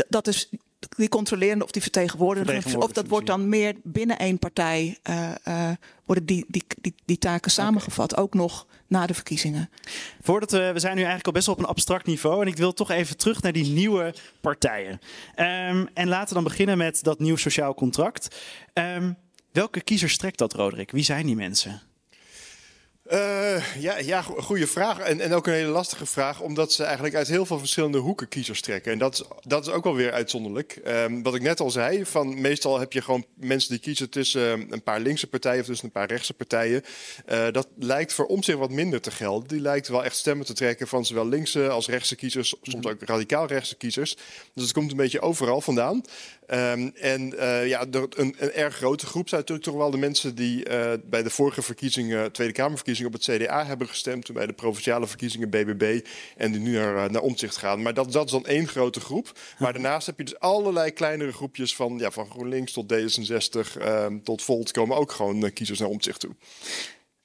dat 0.10 0.28
is 0.28 0.50
die 0.98 1.10
controlerende 1.10 1.64
of 1.64 1.72
die 1.72 1.82
vertegenwoordigende, 1.82 2.78
of 2.80 2.92
dat 2.92 3.08
wordt 3.08 3.28
dan 3.28 3.50
meer 3.50 3.76
binnen 3.84 4.18
één 4.18 4.40
partij, 4.40 4.98
uh, 5.10 5.32
uh, 5.48 5.70
worden 6.06 6.26
die, 6.26 6.46
die, 6.48 6.64
die, 6.82 6.96
die 7.06 7.18
taken 7.18 7.52
samengevat, 7.52 8.12
okay. 8.12 8.24
ook 8.24 8.34
nog 8.34 8.68
na 8.88 9.06
de 9.06 9.14
verkiezingen. 9.14 9.70
Voordat 10.22 10.52
we, 10.52 10.70
we 10.74 10.80
zijn 10.80 10.94
nu 10.96 11.02
eigenlijk 11.02 11.28
al 11.28 11.34
best 11.34 11.46
wel 11.46 11.56
op 11.56 11.62
een 11.62 11.68
abstract 11.68 12.06
niveau 12.06 12.42
en 12.42 12.48
ik 12.48 12.58
wil 12.58 12.74
toch 12.74 12.92
even 12.92 13.18
terug 13.18 13.42
naar 13.42 13.52
die 13.52 13.66
nieuwe 13.72 14.14
partijen. 14.42 15.00
Um, 15.36 15.88
en 15.94 16.08
laten 16.08 16.28
we 16.28 16.34
dan 16.34 16.44
beginnen 16.44 16.78
met 16.78 17.04
dat 17.04 17.20
nieuw 17.20 17.36
sociaal 17.36 17.74
contract. 17.74 18.36
Um, 18.74 19.18
welke 19.52 19.82
kiezers 19.82 20.18
trekt 20.18 20.38
dat, 20.38 20.54
Roderick? 20.54 20.92
Wie 20.92 21.04
zijn 21.04 21.26
die 21.26 21.36
mensen? 21.36 21.82
Uh, 23.12 23.76
ja, 23.76 23.98
ja 23.98 24.22
goede 24.22 24.68
vraag. 24.68 25.00
En, 25.00 25.20
en 25.20 25.34
ook 25.34 25.48
een 25.48 25.54
hele 25.54 25.72
lastige 25.72 26.06
vraag, 26.06 26.42
omdat 26.42 26.74
ze 26.74 26.84
eigenlijk 26.84 27.16
uit 27.16 27.28
heel 27.28 27.46
veel 27.46 27.60
verschillende 27.60 27.98
hoeken 27.98 28.28
kiezers 28.28 28.62
trekken. 28.62 28.92
En 28.92 28.98
dat, 28.98 29.14
is, 29.14 29.24
dat 29.44 29.68
is 29.68 29.74
ook 29.74 29.84
wel 29.84 29.96
weer 29.96 30.12
uitzonderlijk. 30.12 30.82
Um, 30.88 31.24
wat 31.24 31.36
ik 31.36 31.42
net 31.42 31.60
al 31.60 31.72
zei, 31.72 32.06
van 32.06 32.42
meestal 32.42 32.80
heb 32.80 32.94
je 32.94 33.02
gewoon 33.02 33.26
mensen 33.36 33.70
die 33.70 33.80
kiezen 33.80 34.10
tussen 34.10 34.52
ehm, 34.52 34.66
een 34.70 34.84
paar 34.84 35.00
linkse 35.00 35.28
partijen 35.28 35.60
of 35.60 35.66
tussen 35.66 35.86
een 35.86 35.92
paar 35.92 36.08
rechtse 36.08 36.34
partijen. 36.34 36.84
Uh, 37.32 37.48
dat 37.52 37.68
lijkt 37.80 38.14
voor 38.14 38.26
om 38.26 38.44
zich 38.44 38.56
wat 38.56 38.72
minder 38.72 39.02
te 39.02 39.12
gelden. 39.12 39.48
Die 39.48 39.62
lijkt 39.62 39.88
wel 39.88 40.04
echt 40.04 40.16
stemmen 40.16 40.46
te 40.46 40.54
trekken 40.54 40.88
van 40.88 41.06
zowel 41.06 41.28
linkse 41.28 41.70
als 41.70 41.88
rechtse 41.88 42.16
kiezers, 42.16 42.56
soms 42.62 42.86
ook 42.88 43.04
radicaal 43.04 43.48
rechtse 43.48 43.76
kiezers. 43.76 44.18
Dus 44.54 44.64
het 44.64 44.74
komt 44.74 44.92
een 44.92 44.98
beetje 44.98 45.22
overal 45.22 45.62
vandaan. 45.62 46.02
Um, 46.54 46.92
en 46.96 47.34
uh, 47.34 47.68
ja, 47.68 47.86
een, 47.92 48.10
een, 48.16 48.52
erg 48.52 48.76
grote 48.76 49.06
groep 49.06 49.30
zijn 49.30 49.42
natuurlijk 49.42 49.68
toch 49.68 49.78
wel 49.78 49.92
de 49.92 49.98
mensen 49.98 50.36
die 50.36 50.64
bij 51.06 51.24
de 51.24 51.30
vorige 51.30 51.62
verkiezingen, 51.62 52.32
Tweede 52.32 52.54
Kamerverkiezingen, 52.54 53.14
op 53.14 53.20
het 53.20 53.38
CDA 53.38 53.66
hebben 53.66 53.88
gestemd. 53.88 54.26
Toen 54.26 54.36
bij 54.36 54.46
de 54.46 54.54
provinciale 54.54 55.08
verkiezingen 55.08 55.50
BBB. 55.50 56.06
En 56.38 56.52
die 56.52 56.62
nu 56.62 56.72
naar, 56.72 57.06
eh, 57.06 57.10
naar 57.10 57.22
omzicht 57.22 57.58
gaan. 57.58 57.82
Maar 57.82 57.94
dat, 57.94 58.12
dat 58.12 58.26
is 58.26 58.32
dan 58.32 58.46
één 58.46 58.68
grote 58.68 59.00
groep. 59.00 59.32
Maar 59.60 59.74
daarnaast 59.74 60.06
heb 60.06 60.18
je 60.18 60.24
dus 60.24 60.40
allerlei 60.40 60.92
kleinere 60.92 61.34
groepjes 61.34 61.76
van, 61.76 61.98
ja, 61.98 62.12
van 62.12 62.30
GroenLinks 62.30 62.74
tot 62.74 62.94
D66 62.94 63.82
ehm, 63.82 64.20
tot 64.24 64.42
Volt 64.42 64.72
komen 64.72 64.98
ook 64.98 65.12
gewoon 65.12 65.54
kiezers 65.54 65.80
naar 65.80 65.90
omzicht 65.90 66.20
toe. 66.20 66.36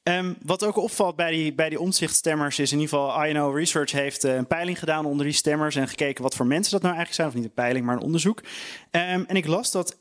Um, 0.02 0.36
wat 0.44 0.64
ook 0.64 0.76
opvalt 0.76 1.16
bij 1.16 1.30
die, 1.30 1.52
bij 1.52 1.68
die 1.68 1.80
omzichtstemmers 1.80 2.58
is 2.58 2.72
in 2.72 2.78
ieder 2.80 2.98
geval 2.98 3.24
INO 3.24 3.50
Research 3.50 3.92
heeft 3.92 4.24
uh, 4.24 4.34
een 4.34 4.46
peiling 4.46 4.78
gedaan 4.78 5.06
onder 5.06 5.26
die 5.26 5.34
stemmers 5.34 5.76
en 5.76 5.88
gekeken 5.88 6.22
wat 6.22 6.34
voor 6.34 6.46
mensen 6.46 6.72
dat 6.72 6.82
nou 6.82 6.94
eigenlijk 6.94 7.14
zijn. 7.14 7.28
Of 7.28 7.34
niet 7.34 7.44
een 7.44 7.62
peiling, 7.64 7.86
maar 7.86 7.96
een 7.96 8.02
onderzoek. 8.02 8.40
Um, 8.40 9.24
en 9.26 9.36
ik 9.36 9.46
las 9.46 9.70
dat 9.70 9.96
71% 9.96 9.98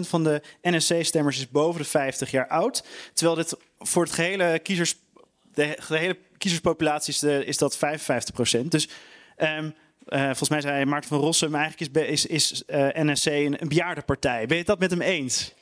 van 0.00 0.24
de 0.24 0.42
NSC-stemmers 0.62 1.38
is 1.38 1.50
boven 1.50 1.80
de 1.80 1.88
50 1.88 2.30
jaar 2.30 2.48
oud. 2.48 2.84
Terwijl 3.14 3.36
dit 3.36 3.56
voor 3.78 4.02
het 4.02 4.12
gehele 4.12 4.58
kiezers, 4.58 4.96
de, 5.54 5.78
de 5.88 5.98
hele 5.98 6.18
kiezerspopulatie 6.38 7.14
is, 7.14 7.22
is 7.46 7.58
dat 7.58 7.78
55%. 7.78 7.80
Dus 8.68 8.88
um, 9.38 9.74
uh, 10.08 10.24
volgens 10.24 10.48
mij 10.48 10.60
zei 10.60 10.84
Maarten 10.84 11.08
van 11.08 11.18
Rossum, 11.18 11.54
eigenlijk 11.54 11.96
is, 11.96 12.26
is, 12.26 12.50
is 12.50 12.62
uh, 12.66 12.88
NSC 12.92 13.26
een, 13.26 13.62
een 13.62 13.68
bejaardenpartij. 13.68 14.38
Ben 14.38 14.48
je 14.48 14.56
het 14.56 14.66
dat 14.66 14.78
met 14.78 14.90
hem 14.90 15.00
eens? 15.00 15.54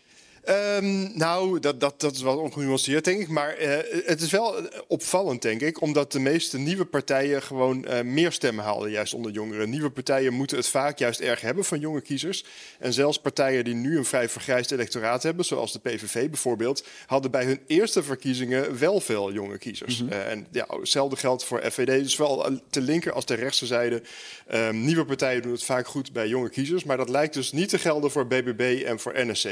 Um, 0.50 1.10
nou, 1.14 1.60
dat, 1.60 1.80
dat, 1.80 2.00
dat 2.00 2.14
is 2.14 2.22
wel 2.22 2.38
ongenuanceerd, 2.38 3.04
denk 3.04 3.20
ik. 3.20 3.28
Maar 3.28 3.60
uh, 3.60 3.76
het 4.04 4.20
is 4.20 4.30
wel 4.30 4.54
opvallend, 4.86 5.42
denk 5.42 5.60
ik. 5.60 5.80
Omdat 5.80 6.12
de 6.12 6.18
meeste 6.18 6.58
nieuwe 6.58 6.84
partijen 6.84 7.42
gewoon 7.42 7.84
uh, 7.88 8.00
meer 8.00 8.32
stemmen 8.32 8.64
halen, 8.64 8.90
juist 8.90 9.14
onder 9.14 9.32
jongeren. 9.32 9.70
Nieuwe 9.70 9.90
partijen 9.90 10.32
moeten 10.32 10.56
het 10.56 10.68
vaak 10.68 10.98
juist 10.98 11.20
erg 11.20 11.40
hebben 11.40 11.64
van 11.64 11.80
jonge 11.80 12.00
kiezers. 12.00 12.44
En 12.78 12.92
zelfs 12.92 13.18
partijen 13.18 13.64
die 13.64 13.74
nu 13.74 13.96
een 13.96 14.04
vrij 14.04 14.28
vergrijsd 14.28 14.70
electoraat 14.70 15.22
hebben, 15.22 15.44
zoals 15.44 15.72
de 15.72 15.78
PVV 15.78 16.28
bijvoorbeeld, 16.28 16.84
hadden 17.06 17.30
bij 17.30 17.44
hun 17.44 17.60
eerste 17.66 18.02
verkiezingen 18.02 18.78
wel 18.78 19.00
veel 19.00 19.32
jonge 19.32 19.58
kiezers. 19.58 20.02
Mm 20.02 20.08
-hmm. 20.08 20.18
uh, 20.18 20.30
en 20.30 20.46
ja, 20.50 20.66
hetzelfde 20.68 21.16
geldt 21.16 21.44
voor 21.44 21.62
FVD. 21.70 22.02
Dus 22.02 22.16
wel 22.16 22.60
te 22.70 22.80
linker 22.80 23.12
als 23.12 23.26
de 23.26 23.34
rechtse 23.34 23.66
zijde. 23.66 24.02
Um, 24.54 24.84
nieuwe 24.84 25.04
partijen 25.04 25.42
doen 25.42 25.52
het 25.52 25.64
vaak 25.64 25.86
goed 25.86 26.12
bij 26.12 26.28
jonge 26.28 26.50
kiezers. 26.50 26.84
Maar 26.84 26.96
dat 26.96 27.08
lijkt 27.08 27.34
dus 27.34 27.52
niet 27.52 27.68
te 27.68 27.78
gelden 27.78 28.10
voor 28.10 28.26
BBB 28.26 28.82
en 28.86 28.98
voor 28.98 29.26
NSC. 29.26 29.48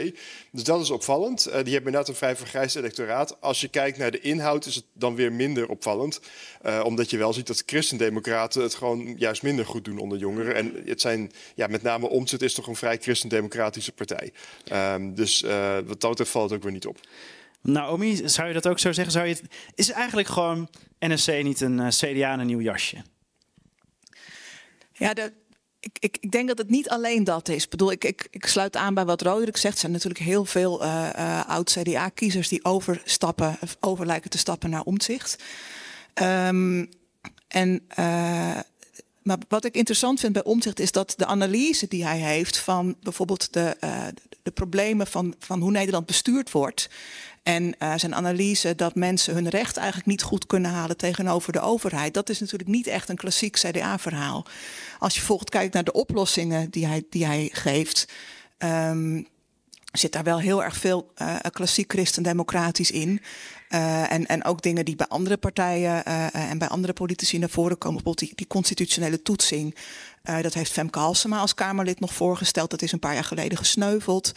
Dus 0.51 0.65
dat 0.65 0.81
is 0.81 0.86
is 0.87 0.93
opvallend. 0.93 1.47
Uh, 1.47 1.53
die 1.53 1.55
hebben 1.55 1.75
inderdaad 1.75 2.09
een 2.09 2.15
vrij 2.15 2.37
vergrijsd 2.37 2.77
electoraat. 2.77 3.41
Als 3.41 3.61
je 3.61 3.69
kijkt 3.69 3.99
naar 3.99 4.11
de 4.11 4.21
inhoud 4.21 4.67
is 4.67 4.75
het 4.75 4.85
dan 4.93 5.15
weer 5.15 5.33
minder 5.33 5.69
opvallend. 5.69 6.21
Uh, 6.67 6.83
omdat 6.85 7.11
je 7.11 7.17
wel 7.17 7.33
ziet 7.33 7.47
dat 7.47 7.63
christendemocraten 7.67 8.63
het 8.63 8.75
gewoon 8.75 9.15
juist 9.19 9.43
minder 9.43 9.67
goed 9.67 9.85
doen 9.85 9.99
onder 9.99 10.19
jongeren. 10.19 10.55
En 10.55 10.83
het 10.85 11.01
zijn, 11.01 11.33
ja, 11.55 11.67
met 11.67 11.83
name 11.83 12.09
Omtzet 12.09 12.43
is 12.43 12.55
toch 12.55 12.67
een 12.67 12.77
vrij 12.77 12.99
christendemocratische 12.99 13.93
partij. 13.93 14.33
Um, 14.73 15.15
dus 15.15 15.43
uh, 15.43 15.75
wat 15.87 16.01
dat 16.01 16.11
betreft 16.11 16.31
valt 16.31 16.51
het 16.51 16.59
ook 16.59 16.65
weer 16.65 16.73
niet 16.73 16.87
op. 16.87 17.01
Naomi, 17.61 18.29
zou 18.29 18.49
je 18.49 18.55
dat 18.55 18.69
ook 18.69 18.79
zo 18.79 18.93
zeggen? 18.93 19.13
Zou 19.13 19.27
je 19.27 19.35
het, 19.35 19.43
is 19.75 19.91
eigenlijk 19.91 20.29
gewoon 20.29 20.69
NSC 20.99 21.43
niet 21.43 21.61
een 21.61 21.89
CDA 21.89 22.33
en 22.33 22.41
een 22.41 22.47
nieuw 22.47 22.61
jasje? 22.61 22.97
Ja, 24.93 25.15
de, 25.15 25.33
ik, 25.81 25.97
ik, 26.01 26.17
ik, 26.21 26.31
denk 26.31 26.49
dat 26.49 26.59
het 26.59 26.71
niet 26.71 26.89
alleen 26.89 27.25
dat 27.25 27.49
is. 27.49 27.65
Ik 27.65 27.71
bedoel, 27.71 27.91
ik, 27.91 28.05
ik, 28.05 28.29
ik 28.31 28.47
sluit 28.47 28.77
aan 28.77 28.95
bij 28.95 29.05
wat 29.05 29.23
Roderick 29.23 29.57
zegt. 29.57 29.75
Er 29.75 29.81
zijn 29.81 29.93
natuurlijk 29.93 30.25
heel 30.25 30.45
veel 30.45 30.83
uh, 30.83 31.09
uh, 31.17 31.49
oud-CDA-kiezers 31.49 32.49
die 32.49 32.65
overstappen, 32.65 33.59
over 33.81 34.07
lijken 34.07 34.31
te 34.31 34.39
stappen 34.39 34.71
naar 34.71 34.83
omzicht. 34.83 35.43
Um, 36.23 36.89
en, 37.49 37.83
uh, 37.99 38.59
maar 39.23 39.39
wat 39.49 39.65
ik 39.65 39.75
interessant 39.75 40.21
vind 40.21 40.33
bij 40.33 40.45
omzicht 40.45 40.81
is 40.81 40.93
dat 40.93 41.15
de 41.17 41.27
analyse 41.27 41.89
die 41.89 42.05
hij 42.05 42.19
heeft 42.19 42.59
van 42.59 42.97
bijvoorbeeld 43.03 43.53
de, 43.53 43.77
de 44.43 44.51
problemen 44.51 45.07
van, 45.07 45.35
van 45.39 45.61
hoe 45.61 45.71
Nederland 45.71 46.07
bestuurd 46.07 46.51
wordt. 46.51 46.89
En 47.47 47.75
uh, 47.79 47.93
zijn 47.97 48.15
analyse 48.15 48.75
dat 48.75 48.95
mensen 48.95 49.35
hun 49.35 49.49
recht 49.49 49.77
eigenlijk 49.77 50.07
niet 50.07 50.23
goed 50.23 50.47
kunnen 50.47 50.71
halen 50.71 50.97
tegenover 50.97 51.53
de 51.53 51.61
overheid. 51.61 52.15
Dat 52.15 52.29
is 52.29 52.41
natuurlijk 52.41 52.71
niet 52.71 52.87
echt 52.87 53.09
een 53.09 53.17
klassiek 53.17 53.57
CDA-verhaal. 53.57 54.47
Als 54.99 55.13
je 55.13 55.19
bijvoorbeeld 55.19 55.51
kijkt 55.51 55.75
naar 55.75 55.85
de 55.85 55.93
oplossingen 55.93 56.71
die 56.71 56.87
hij, 56.87 57.05
die 57.11 57.27
hij 57.27 57.49
geeft. 57.53 58.09
Um, 58.59 59.27
zit 59.93 60.13
daar 60.13 60.25
wel 60.25 60.41
heel 60.41 60.65
erg 60.65 60.77
veel 60.77 61.13
uh, 61.23 61.37
klassiek 61.51 61.93
christendemocratisch 61.93 62.91
in. 62.91 63.21
Uh, 63.71 64.13
en, 64.13 64.27
en 64.27 64.45
ook 64.45 64.63
dingen 64.63 64.85
die 64.85 64.97
bij 64.97 65.07
andere 65.07 65.37
partijen 65.37 66.05
en 66.33 66.59
bij 66.59 66.69
andere 66.69 66.93
politici 66.93 67.39
naar 67.39 67.49
voren 67.49 67.79
komen. 67.79 68.03
Bijvoorbeeld 68.03 68.37
die, 68.37 68.47
constitutionele 68.47 69.23
toetsing. 69.23 69.77
Dat 70.43 70.55
heeft 70.55 70.73
Femke 70.73 70.99
Halsema 70.99 71.39
als 71.39 71.55
Kamerlid 71.55 72.01
nog 72.01 72.15
voorgesteld. 72.15 72.71
Dat 72.71 72.83
is 72.83 72.93
een 72.93 72.99
paar 72.99 73.15
jaar 73.15 73.25
geleden 73.25 73.59
gesneuveld. 73.59 74.33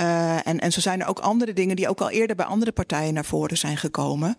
Uh, 0.00 0.46
en, 0.46 0.58
en 0.58 0.72
zo 0.72 0.80
zijn 0.80 1.00
er 1.00 1.06
ook 1.06 1.18
andere 1.18 1.52
dingen 1.52 1.76
die 1.76 1.88
ook 1.88 2.00
al 2.00 2.10
eerder 2.10 2.36
bij 2.36 2.46
andere 2.46 2.72
partijen 2.72 3.14
naar 3.14 3.24
voren 3.24 3.58
zijn 3.58 3.76
gekomen. 3.76 4.36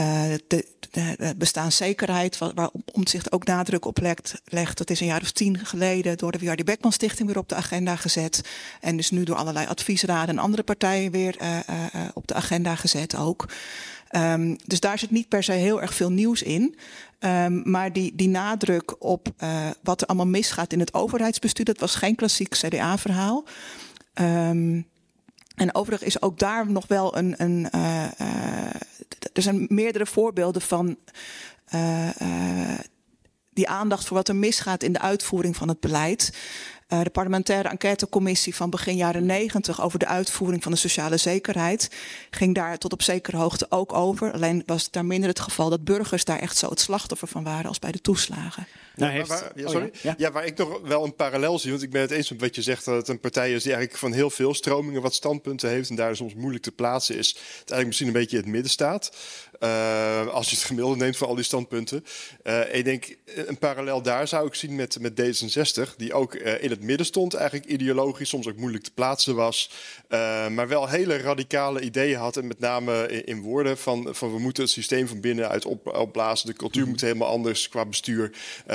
Uh, 0.00 0.22
de, 0.46 0.66
de, 0.90 1.34
bestaanszekerheid, 1.36 2.38
waar, 2.38 2.54
waar 2.54 2.70
ook 3.30 3.44
nadruk 3.44 3.84
op 3.84 3.98
legt, 4.44 4.78
dat 4.78 4.90
is 4.90 5.00
een 5.00 5.06
jaar 5.06 5.20
of 5.20 5.30
tien 5.30 5.58
geleden 5.66 6.18
door 6.18 6.32
de 6.32 6.38
Wiardi 6.38 6.64
Beckman 6.64 6.92
Stichting 6.92 7.28
weer 7.28 7.38
op 7.38 7.48
de 7.48 7.54
agenda 7.54 7.96
gezet. 7.96 8.40
En 8.80 8.96
dus 8.96 9.10
nu 9.10 9.24
door 9.24 9.36
allerlei 9.36 9.66
adviesraden 9.66 10.36
en 10.36 10.42
andere 10.42 10.62
partijen 10.62 11.10
weer 11.10 11.36
uh, 11.42 11.58
op 12.14 12.26
de 12.26 12.34
agenda 12.34 12.74
gezet 12.74 13.16
ook. 13.16 13.48
Um, 14.16 14.56
dus 14.64 14.80
daar 14.80 14.98
zit 14.98 15.10
niet 15.10 15.28
per 15.28 15.42
se 15.42 15.52
heel 15.52 15.80
erg 15.80 15.94
veel 15.94 16.10
nieuws 16.10 16.42
in. 16.42 16.76
Um, 17.20 17.70
maar 17.70 17.92
die, 17.92 18.12
die 18.14 18.28
nadruk 18.28 19.04
op 19.04 19.28
wat 19.82 20.00
er 20.00 20.06
allemaal 20.06 20.26
misgaat 20.26 20.72
in 20.72 20.80
het 20.80 20.94
overheidsbestuur, 20.94 21.64
dat 21.64 21.78
was 21.78 21.94
geen 21.94 22.14
klassiek 22.14 22.48
CDA-verhaal. 22.48 23.44
Um, 24.14 24.90
en 25.62 25.74
overigens 25.74 26.14
is 26.14 26.22
ook 26.22 26.38
daar 26.38 26.70
nog 26.70 26.86
wel 26.86 27.16
een. 27.16 27.34
een 27.36 27.68
uh, 27.74 28.04
uh, 28.20 28.66
er 29.32 29.42
zijn 29.42 29.66
meerdere 29.68 30.06
voorbeelden 30.06 30.62
van. 30.62 30.96
Uh, 31.74 32.08
die 33.54 33.68
aandacht 33.68 34.06
voor 34.06 34.16
wat 34.16 34.28
er 34.28 34.36
misgaat 34.36 34.82
in 34.82 34.92
de 34.92 35.00
uitvoering 35.00 35.56
van 35.56 35.68
het 35.68 35.80
beleid. 35.80 36.36
Uh, 36.92 37.02
de 37.02 37.10
parlementaire 37.10 37.68
enquêtecommissie 37.68 38.54
van 38.54 38.70
begin 38.70 38.96
jaren 38.96 39.26
negentig 39.26 39.82
over 39.82 39.98
de 39.98 40.06
uitvoering 40.06 40.62
van 40.62 40.72
de 40.72 40.78
sociale 40.78 41.16
zekerheid 41.16 41.90
ging 42.30 42.54
daar 42.54 42.78
tot 42.78 42.92
op 42.92 43.02
zekere 43.02 43.36
hoogte 43.36 43.66
ook 43.68 43.92
over. 43.92 44.32
Alleen 44.32 44.62
was 44.66 44.82
het 44.82 44.92
daar 44.92 45.04
minder 45.04 45.28
het 45.28 45.40
geval 45.40 45.70
dat 45.70 45.84
burgers 45.84 46.24
daar 46.24 46.38
echt 46.38 46.56
zo 46.56 46.68
het 46.68 46.80
slachtoffer 46.80 47.28
van 47.28 47.44
waren 47.44 47.68
als 47.68 47.78
bij 47.78 47.92
de 47.92 48.00
toeslagen. 48.00 48.66
Nou, 48.96 49.12
heeft... 49.12 49.28
waar, 49.28 49.52
ja, 49.54 49.68
sorry. 49.68 49.86
Oh, 49.86 50.00
ja. 50.02 50.14
Ja. 50.18 50.32
waar 50.32 50.44
ik 50.44 50.56
nog 50.56 50.80
wel 50.82 51.04
een 51.04 51.14
parallel 51.14 51.58
zie, 51.58 51.70
want 51.70 51.82
ik 51.82 51.90
ben 51.90 52.00
het 52.00 52.10
eens 52.10 52.30
met 52.30 52.40
wat 52.40 52.54
je 52.54 52.62
zegt, 52.62 52.84
dat 52.84 52.96
het 52.96 53.08
een 53.08 53.20
partij 53.20 53.52
is 53.52 53.62
die 53.62 53.72
eigenlijk 53.72 54.02
van 54.02 54.12
heel 54.12 54.30
veel 54.30 54.54
stromingen 54.54 55.02
wat 55.02 55.14
standpunten 55.14 55.68
heeft 55.68 55.90
en 55.90 55.96
daar 55.96 56.16
soms 56.16 56.34
moeilijk 56.34 56.64
te 56.64 56.72
plaatsen 56.72 57.16
is. 57.16 57.28
Het 57.28 57.38
eigenlijk 57.48 57.86
misschien 57.86 58.06
een 58.06 58.12
beetje 58.12 58.36
in 58.36 58.42
het 58.42 58.52
midden 58.52 58.70
staat. 58.70 59.10
Uh, 59.60 60.26
als 60.26 60.50
je 60.50 60.56
het 60.56 60.64
gemiddelde 60.64 60.96
neemt 60.96 61.16
van 61.16 61.28
al 61.28 61.34
die 61.34 61.44
standpunten. 61.44 62.04
Uh, 62.44 62.74
ik 62.74 62.84
denk, 62.84 63.16
een 63.24 63.58
parallel 63.58 64.02
daar 64.02 64.28
zou 64.28 64.46
ik 64.46 64.54
zien 64.54 64.74
met, 64.74 64.98
met 65.00 65.20
D66, 65.20 65.96
die 65.96 66.12
ook 66.12 66.34
uh, 66.34 66.62
in 66.62 66.70
het 66.70 66.81
midden 66.82 67.06
stond, 67.06 67.34
eigenlijk 67.34 67.70
ideologisch, 67.70 68.28
soms 68.28 68.46
ook 68.48 68.56
moeilijk 68.56 68.84
te 68.84 68.92
plaatsen 68.92 69.34
was. 69.34 69.70
maar 70.50 70.68
wel 70.68 70.88
hele 70.88 71.16
radicale 71.16 71.80
ideeën 71.80 72.18
had, 72.18 72.36
en 72.36 72.46
met 72.46 72.58
name 72.58 73.08
in, 73.08 73.24
in, 73.24 73.40
woorden 73.40 73.78
van, 73.78 74.08
van 74.10 74.32
we 74.32 74.38
moeten 74.38 74.62
het 74.62 74.72
systeem 74.72 75.08
van 75.08 75.20
binnenuit 75.20 75.64
op, 75.64 75.86
opblazen, 75.86 76.46
de 76.46 76.52
cultuur 76.52 76.80
mm 76.80 76.82
-hmm. 76.82 76.92
moet 76.92 77.00
helemaal 77.00 77.28
anders 77.28 77.68
qua 77.68 77.84
bestuur 77.84 78.30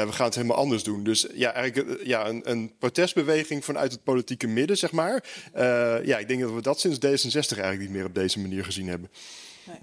we 0.05 0.11
gaan 0.11 0.25
het 0.25 0.35
helemaal 0.35 0.57
anders 0.57 0.83
doen. 0.83 1.03
Dus 1.03 1.27
ja, 1.33 1.53
eigenlijk 1.53 2.05
ja, 2.05 2.27
een, 2.27 2.41
een 2.49 2.77
protestbeweging 2.79 3.65
vanuit 3.65 3.91
het 3.91 4.03
politieke 4.03 4.47
midden, 4.47 4.77
zeg 4.77 4.91
maar. 4.91 5.23
Uh, 5.55 6.05
ja, 6.05 6.17
ik 6.17 6.27
denk 6.27 6.41
dat 6.41 6.53
we 6.53 6.61
dat 6.61 6.79
sinds 6.79 6.97
D66 6.97 7.33
eigenlijk 7.35 7.79
niet 7.79 7.89
meer 7.89 8.05
op 8.05 8.15
deze 8.15 8.39
manier 8.39 8.63
gezien 8.63 8.87
hebben. 8.87 9.09
Nee, 9.65 9.79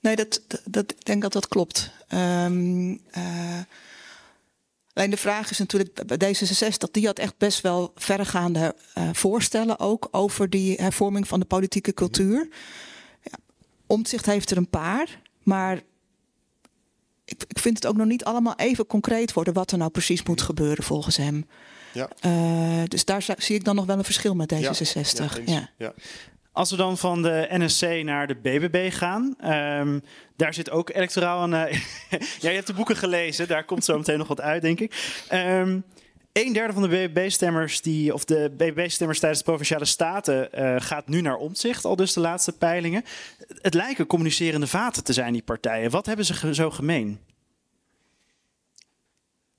nee 0.00 0.16
dat, 0.16 0.40
dat, 0.46 0.60
dat, 0.64 0.90
ik 0.90 1.04
denk 1.04 1.22
dat 1.22 1.32
dat 1.32 1.48
klopt. 1.48 1.90
Um, 2.08 2.90
uh, 3.16 3.60
alleen 4.94 5.10
de 5.10 5.16
vraag 5.16 5.50
is 5.50 5.58
natuurlijk 5.58 6.06
bij 6.06 6.34
D66, 6.34 6.90
die 6.90 7.06
had 7.06 7.18
echt 7.18 7.38
best 7.38 7.60
wel 7.60 7.92
verregaande 7.94 8.74
uh, 8.98 9.08
voorstellen 9.12 9.78
ook 9.78 10.08
over 10.10 10.50
die 10.50 10.76
hervorming 10.80 11.28
van 11.28 11.40
de 11.40 11.46
politieke 11.46 11.94
cultuur. 11.94 12.48
Ja, 13.22 13.38
Omtzigt 13.86 14.26
heeft 14.26 14.50
er 14.50 14.56
een 14.56 14.70
paar, 14.70 15.20
maar 15.42 15.80
ik, 17.24 17.44
ik 17.48 17.58
vind 17.58 17.76
het 17.76 17.86
ook 17.86 17.96
nog 17.96 18.06
niet 18.06 18.24
allemaal 18.24 18.56
even 18.56 18.86
concreet 18.86 19.32
worden 19.32 19.54
wat 19.54 19.72
er 19.72 19.78
nou 19.78 19.90
precies 19.90 20.22
moet 20.22 20.42
gebeuren 20.42 20.84
volgens 20.84 21.16
hem. 21.16 21.46
Ja. 21.92 22.10
Uh, 22.26 22.82
dus 22.84 23.04
daar 23.04 23.24
zie 23.36 23.56
ik 23.56 23.64
dan 23.64 23.74
nog 23.74 23.86
wel 23.86 23.98
een 23.98 24.04
verschil 24.04 24.34
met 24.34 24.54
D66. 24.54 24.64
Ja, 25.14 25.30
ja, 25.44 25.70
ja. 25.76 25.94
Als 26.52 26.70
we 26.70 26.76
dan 26.76 26.98
van 26.98 27.22
de 27.22 27.46
NSC 27.50 28.02
naar 28.02 28.26
de 28.26 28.34
BBB 28.34 28.92
gaan, 28.92 29.34
ehm, 29.40 29.98
daar 30.36 30.54
zit 30.54 30.70
ook 30.70 30.90
electoraal 30.90 31.42
een. 31.42 31.52
Uh, 31.52 31.80
ja, 32.40 32.48
je 32.48 32.54
hebt 32.54 32.66
de 32.66 32.74
boeken 32.74 32.96
gelezen, 32.96 33.48
daar 33.48 33.64
komt 33.64 33.84
zo 33.84 33.96
meteen 33.96 34.18
nog 34.18 34.28
wat 34.28 34.40
uit, 34.40 34.62
denk 34.62 34.80
ik. 34.80 35.24
Um, 35.32 35.84
een 36.32 36.52
derde 36.52 36.72
van 36.72 36.82
de 36.82 36.88
BBB-stemmers, 36.88 37.80
die, 37.80 38.14
of 38.14 38.24
de 38.24 38.52
BBB-stemmers 38.56 39.18
tijdens 39.18 39.42
de 39.42 39.48
provinciale 39.48 39.84
staten, 39.84 40.48
uh, 40.54 40.74
gaat 40.78 41.08
nu 41.08 41.20
naar 41.20 41.36
omzicht, 41.36 41.84
al 41.84 41.96
dus 41.96 42.12
de 42.12 42.20
laatste 42.20 42.52
peilingen. 42.52 43.04
Het 43.60 43.74
lijken 43.74 44.06
communicerende 44.06 44.66
vaten 44.66 45.04
te 45.04 45.12
zijn, 45.12 45.32
die 45.32 45.42
partijen. 45.42 45.90
Wat 45.90 46.06
hebben 46.06 46.24
ze 46.24 46.54
zo 46.54 46.70
gemeen? 46.70 47.20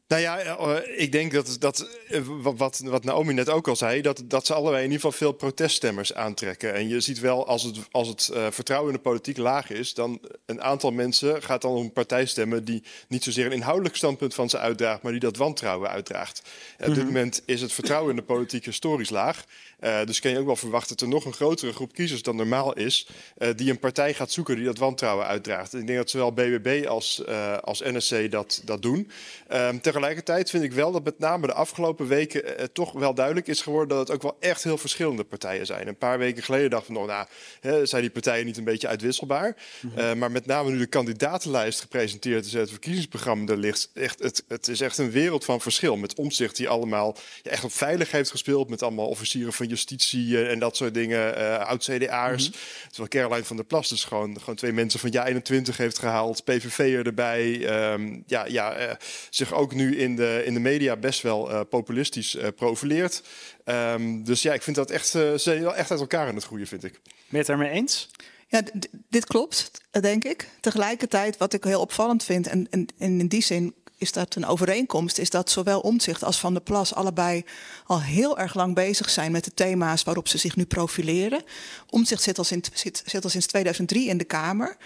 Nou 0.08 0.22
ja, 0.22 0.40
eh, 0.40 1.02
ik 1.02 1.12
denk 1.12 1.32
dat, 1.32 1.56
dat 1.60 1.88
eh, 2.08 2.22
wat, 2.42 2.82
wat 2.84 3.04
Naomi 3.04 3.34
net 3.34 3.50
ook 3.50 3.68
al 3.68 3.76
zei, 3.76 4.02
dat, 4.02 4.24
dat 4.26 4.46
ze 4.46 4.54
allebei 4.54 4.78
in 4.78 4.92
ieder 4.92 4.96
geval 4.96 5.12
veel 5.12 5.32
proteststemmers 5.32 6.14
aantrekken. 6.14 6.74
En 6.74 6.88
je 6.88 7.00
ziet 7.00 7.20
wel, 7.20 7.48
als 7.48 7.64
het, 7.64 7.78
als 7.92 8.08
het 8.08 8.30
uh, 8.34 8.48
vertrouwen 8.50 8.90
in 8.90 8.96
de 8.96 9.02
politiek 9.02 9.38
laag 9.38 9.70
is, 9.70 9.94
dan 9.94 10.20
een 10.46 10.62
aantal 10.62 10.92
mensen 10.92 11.44
gaat 11.44 11.62
dan 11.62 11.78
een 11.78 11.94
partij 11.94 12.26
stemmen 12.26 12.66
die 12.66 12.84
niet 13.08 13.24
zozeer 13.24 13.46
een 13.46 13.52
inhoudelijk 13.52 13.96
standpunt 13.96 14.34
van 14.34 14.50
ze 14.50 14.58
uitdraagt, 14.58 15.02
maar 15.02 15.12
die 15.12 15.22
dat 15.22 15.38
wantrouwen 15.38 15.90
uitdraagt. 15.90 16.42
Mm 16.44 16.88
Op 16.88 16.96
dit 16.96 17.04
mhm. 17.04 17.14
moment 17.14 17.42
is 17.46 17.62
het 17.62 17.74
vertrouwen 17.74 18.10
in 18.10 18.16
de 18.16 18.24
politiek 18.24 18.66
historisch 18.66 19.10
laag. 19.10 19.46
Uh, 19.80 20.06
dus 20.06 20.20
kan 20.20 20.32
je 20.32 20.40
ook 20.40 20.46
wel 20.46 20.56
verwachten 20.56 20.98
dat 20.98 21.08
er 21.08 21.14
nog 21.14 21.26
een 21.26 21.34
grotere 21.34 21.74
groep 21.74 21.94
kiezers 21.94 22.22
dan 22.22 22.36
normaal 22.36 22.74
is, 22.74 23.08
uh, 23.38 23.50
die 23.56 23.70
een 23.70 23.80
partij 23.80 24.14
gaat 24.14 24.32
zoeken 24.32 24.56
die 24.56 24.66
dat 24.66 24.78
wantrouwen 24.78 25.26
uitdraagt. 25.26 25.74
En 25.74 25.80
ik 25.80 25.86
denk 25.88 25.98
dat 25.98 26.10
zowel 26.10 26.32
BBB 26.34 26.86
als, 26.88 27.26
als 27.62 27.80
NSC 27.80 28.32
dat, 28.32 28.62
dat 28.66 28.82
doen. 28.82 29.12
Um, 29.54 29.82
tegelijkertijd 29.94 30.50
vind 30.50 30.64
ik 30.64 30.74
wel 30.74 30.92
dat 30.92 31.04
met 31.04 31.20
name 31.20 31.48
de 31.48 31.54
afgelopen 31.54 32.08
weken 32.08 32.72
toch 32.74 32.92
wel 32.92 33.14
duidelijk 33.14 33.48
is 33.48 33.62
geworden 33.62 33.98
dat 33.98 34.08
het 34.08 34.16
ook 34.16 34.22
wel 34.22 34.38
echt 34.40 34.64
heel 34.64 34.78
verschillende 34.78 35.24
partijen 35.24 35.66
zijn. 35.66 35.88
Een 35.88 35.98
paar 35.98 36.18
weken 36.18 36.44
geleden 36.44 36.70
dachten 36.70 36.94
we 36.94 37.00
nog, 37.00 37.08
nou, 37.08 37.28
hè, 37.60 37.86
zijn 37.86 38.02
die 38.02 38.12
partijen 38.12 38.46
niet 38.46 38.58
een 38.58 38.64
beetje 38.64 38.88
uitwisselbaar? 38.88 39.56
Mm 39.82 39.92
-hmm. 39.96 40.18
maar 40.18 40.32
met 40.32 40.46
name 40.46 40.72
nu 40.72 40.78
de 40.78 40.86
kandidatenlijst 40.86 41.82
gepresenteerd 41.82 42.46
is, 42.46 42.54
het 42.54 42.70
verkiezingsprogramma 42.70 43.52
er 43.52 43.58
ligt, 43.58 43.90
echt, 43.94 44.20
het, 44.20 44.44
het 44.48 44.68
is 44.68 44.82
echt 44.82 44.98
een 44.98 45.12
wereld 45.12 45.46
van 45.46 45.62
verschil. 45.62 45.96
Met 45.96 46.16
omzicht 46.16 46.56
die 46.56 46.70
allemaal 46.70 47.18
ja, 47.44 47.52
echt 47.52 47.64
op 47.64 47.72
veilig 47.72 48.12
heeft 48.12 48.32
gespeeld, 48.32 48.70
met 48.70 48.84
allemaal 48.84 49.08
officieren 49.08 49.54
van 49.54 49.68
justitie 49.68 50.38
eh, 50.38 50.52
en 50.52 50.60
dat 50.60 50.76
soort 50.76 50.94
dingen, 50.94 51.38
uh, 51.38 51.58
oud-CDA'ers. 51.58 52.48
Mm 52.48 52.54
-hmm. 52.54 52.90
Terwijl 52.90 53.10
Caroline 53.10 53.46
van 53.46 53.56
der 53.56 53.66
Plas 53.66 53.90
dus 53.90 54.04
gewoon, 54.04 54.40
gewoon 54.40 54.56
twee 54.56 54.74
mensen 54.74 55.00
van 55.00 55.12
ja 55.12 55.26
21 55.26 55.78
heeft 55.78 56.00
gehaald, 56.00 56.44
PVV'er 56.44 57.06
erbij. 57.06 57.52
Um, 57.94 58.24
ja, 58.28 58.46
ja 58.46 58.98
zich 59.30 59.54
ook 59.54 59.74
nu 59.74 59.83
in 59.90 60.16
de, 60.16 60.42
in 60.46 60.54
de 60.54 60.60
media 60.60 60.96
best 60.96 61.22
wel 61.22 61.52
uh, 61.52 61.62
populistisch 61.70 62.36
uh, 62.36 62.48
profileert. 62.56 63.24
Um, 63.66 64.24
dus 64.24 64.42
ja, 64.42 64.54
ik 64.54 64.62
vind 64.62 64.76
dat 64.76 64.92
echt, 64.92 65.08
ze 65.08 65.34
zijn 65.36 65.62
wel 65.62 65.76
echt 65.76 65.92
uit 65.92 66.00
elkaar 66.00 66.28
aan 66.28 66.36
het 66.36 66.44
groeien, 66.44 66.68
vind 66.68 66.84
ik. 66.84 67.00
Ben 67.04 67.12
je 67.30 67.38
het 67.38 67.48
daarmee 67.48 67.70
eens? 67.70 68.10
Ja, 68.48 68.62
dit 69.10 69.26
klopt, 69.26 69.72
denk 69.92 70.24
ik. 70.24 70.48
Tegelijkertijd, 70.60 71.38
wat 71.38 71.54
ik 71.54 71.64
heel 71.64 71.82
opvallend 71.82 72.24
vind, 72.24 72.48
en, 72.48 72.68
en, 72.70 72.88
en 72.98 73.20
in 73.20 73.28
die 73.28 73.44
zin 73.44 73.74
is 73.98 74.12
dat 74.12 74.36
een 74.36 74.46
overeenkomst, 74.46 75.18
is 75.18 75.30
dat 75.30 75.50
zowel 75.50 75.80
Omtzigt 75.80 76.24
als 76.24 76.40
Van 76.40 76.54
der 76.54 76.62
Plas 76.62 76.94
allebei 76.94 77.44
al 77.86 78.02
heel 78.02 78.38
erg 78.38 78.54
lang 78.54 78.76
bezig 78.76 79.10
zijn 79.10 79.32
met 79.32 79.44
de 79.44 79.54
thema's 79.54 80.04
waarop 80.04 80.28
ze 80.28 80.38
zich 80.38 80.56
nu 80.56 80.66
profileren. 80.66 81.44
Omtzigt 81.90 82.22
zit 82.22 82.38
al, 82.38 82.44
sinds, 82.44 82.70
zit, 82.74 83.04
zit 83.06 83.24
al 83.24 83.30
sinds 83.30 83.46
2003 83.46 84.08
in 84.10 84.18
de 84.18 84.24
Kamer. 84.24 84.78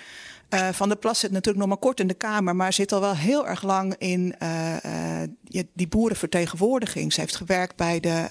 Uh, 0.49 0.69
van 0.71 0.87
der 0.87 0.97
Plas 0.97 1.19
zit 1.19 1.31
natuurlijk 1.31 1.57
nog 1.57 1.67
maar 1.67 1.77
kort 1.77 1.99
in 1.99 2.07
de 2.07 2.13
Kamer, 2.13 2.55
maar 2.55 2.73
zit 2.73 2.91
al 2.91 2.99
wel 2.99 3.15
heel 3.15 3.47
erg 3.47 3.63
lang 3.63 3.95
in 3.97 4.35
uh, 4.43 4.75
uh, 4.85 5.63
die 5.73 5.87
boerenvertegenwoordiging. 5.87 7.13
Ze 7.13 7.19
heeft 7.19 7.35
gewerkt 7.35 7.75
bij 7.75 7.99
de 7.99 8.27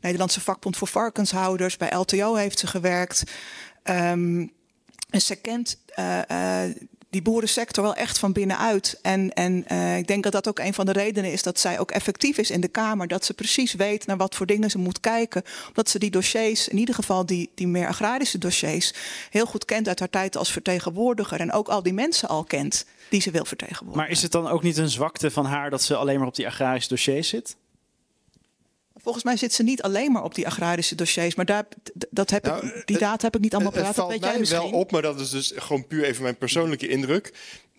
Nederlandse 0.00 0.40
vakbond 0.40 0.76
voor 0.76 0.88
varkenshouders, 0.88 1.76
bij 1.76 1.96
LTO 1.96 2.34
heeft 2.34 2.58
ze 2.58 2.66
gewerkt. 2.66 3.22
Um, 3.84 4.52
ze 5.10 5.36
kent 5.36 5.78
die 7.10 7.22
boerensector 7.22 7.84
wel 7.84 7.94
echt 7.94 8.18
van 8.18 8.32
binnenuit. 8.32 8.98
En, 9.02 9.32
en 9.32 9.64
uh, 9.72 9.96
ik 9.96 10.06
denk 10.06 10.22
dat 10.22 10.32
dat 10.32 10.48
ook 10.48 10.58
een 10.58 10.74
van 10.74 10.86
de 10.86 10.92
redenen 10.92 11.32
is 11.32 11.42
dat 11.42 11.58
zij 11.58 11.78
ook 11.78 11.90
effectief 11.90 12.38
is 12.38 12.50
in 12.50 12.60
de 12.60 12.68
Kamer. 12.68 13.08
Dat 13.08 13.24
ze 13.24 13.34
precies 13.34 13.74
weet 13.74 14.06
naar 14.06 14.16
wat 14.16 14.34
voor 14.34 14.46
dingen 14.46 14.70
ze 14.70 14.78
moet 14.78 15.00
kijken. 15.00 15.42
Omdat 15.68 15.88
ze 15.88 15.98
die 15.98 16.10
dossiers, 16.10 16.68
in 16.68 16.78
ieder 16.78 16.94
geval 16.94 17.26
die, 17.26 17.50
die 17.54 17.66
meer 17.66 17.86
agrarische 17.86 18.38
dossiers, 18.38 18.92
heel 19.30 19.46
goed 19.46 19.64
kent 19.64 19.88
uit 19.88 19.98
haar 19.98 20.10
tijd 20.10 20.36
als 20.36 20.52
vertegenwoordiger. 20.52 21.40
En 21.40 21.52
ook 21.52 21.68
al 21.68 21.82
die 21.82 21.92
mensen 21.92 22.28
al 22.28 22.44
kent 22.44 22.84
die 23.08 23.20
ze 23.20 23.30
wil 23.30 23.44
vertegenwoordigen. 23.44 24.02
Maar 24.02 24.10
is 24.10 24.22
het 24.22 24.32
dan 24.32 24.48
ook 24.48 24.62
niet 24.62 24.76
een 24.76 24.90
zwakte 24.90 25.30
van 25.30 25.44
haar 25.44 25.70
dat 25.70 25.82
ze 25.82 25.96
alleen 25.96 26.18
maar 26.18 26.28
op 26.28 26.34
die 26.34 26.46
agrarische 26.46 26.88
dossiers 26.88 27.28
zit? 27.28 27.56
Volgens 29.02 29.24
mij 29.24 29.36
zit 29.36 29.52
ze 29.52 29.62
niet 29.62 29.82
alleen 29.82 30.12
maar 30.12 30.24
op 30.24 30.34
die 30.34 30.46
agrarische 30.46 30.94
dossiers, 30.94 31.34
maar 31.34 31.44
daar, 31.44 31.64
dat 32.10 32.30
heb 32.30 32.44
nou, 32.44 32.66
ik, 32.66 32.82
die 32.86 32.98
data 32.98 33.24
heb 33.24 33.34
ik 33.34 33.40
niet 33.40 33.54
allemaal 33.54 33.72
paraat. 33.72 33.86
Het 33.86 33.96
valt 33.96 34.20
mij 34.20 34.44
wel 34.44 34.70
op, 34.70 34.90
maar 34.90 35.02
dat 35.02 35.20
is 35.20 35.30
dus 35.30 35.52
gewoon 35.56 35.86
puur 35.86 36.04
even 36.04 36.22
mijn 36.22 36.36
persoonlijke 36.36 36.88
indruk. 36.88 37.32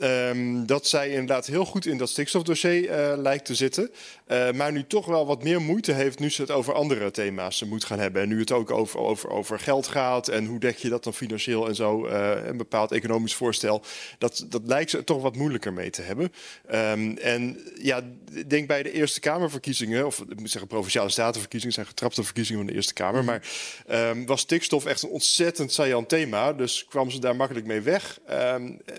Um, 0.04 0.66
dat 0.66 0.88
zij 0.88 1.10
inderdaad 1.10 1.46
heel 1.46 1.66
goed 1.66 1.86
in 1.86 1.98
dat 1.98 2.10
stikstofdossier 2.10 2.84
uh, 2.84 3.18
lijkt 3.18 3.46
te 3.46 3.56
zitten. 3.56 3.92
Uh, 4.28 4.52
maar 4.52 4.72
nu 4.72 4.84
toch 4.88 5.06
wel 5.06 5.26
wat 5.26 5.44
meer 5.44 5.62
moeite 5.62 5.92
heeft 5.92 6.20
nu 6.20 6.30
ze 6.30 6.42
het 6.42 6.52
over 6.52 6.74
andere 6.74 7.12
thema's 7.12 7.64
moet 7.64 7.86
gaan 7.86 8.00
hebben. 8.00 8.22
En 8.22 8.28
nu 8.28 8.40
het 8.40 8.52
ook 8.52 8.72
over, 8.72 9.00
over, 9.00 9.30
over 9.30 9.60
geld 9.60 9.88
gaat 9.88 10.28
en 10.28 10.46
hoe 10.46 10.60
dek 10.60 10.78
je 10.78 10.90
dat 10.90 11.04
dan 11.04 11.14
financieel 11.14 11.68
en 11.68 11.76
zo. 11.76 12.08
Uh, 12.08 12.32
een 12.46 12.58
bepaald 12.58 12.92
economisch 12.92 13.36
voorstel. 13.36 13.84
Dat, 14.18 14.46
dat 14.50 14.62
lijkt 14.66 14.90
ze 14.90 15.04
toch 15.04 15.22
wat 15.22 15.36
moeilijker 15.36 15.74
mee 15.74 15.90
te 15.90 16.02
hebben. 16.02 16.32
Um, 16.74 17.18
en 17.18 17.60
ja, 17.82 18.02
denk 18.48 18.68
bij 18.68 18.84
de 18.84 18.92
Eerste 18.92 19.20
Kamerverkiezingen, 19.20 20.06
of 20.06 20.20
ik 20.30 20.40
moet 20.40 20.52
zeggen 20.52 20.70
provinciale 20.70 21.10
statenverkiezingen, 21.10 21.74
zijn 21.76 21.88
getrapte 21.88 22.24
verkiezingen 22.24 22.62
van 22.62 22.70
de 22.70 22.76
Eerste 22.76 22.94
Kamer. 22.94 23.24
Maar 23.24 23.48
um, 23.92 24.26
was 24.26 24.42
stikstof 24.42 24.86
echt 24.86 25.02
een 25.02 25.10
ontzettend 25.10 25.74
saillant 25.74 26.10
thema. 26.10 26.54
Dus 26.54 26.86
kwam 26.90 27.10
ze 27.12 27.20
daar 27.20 27.36
makkelijk 27.36 27.66
mee 27.66 27.82
weg. 27.82 28.20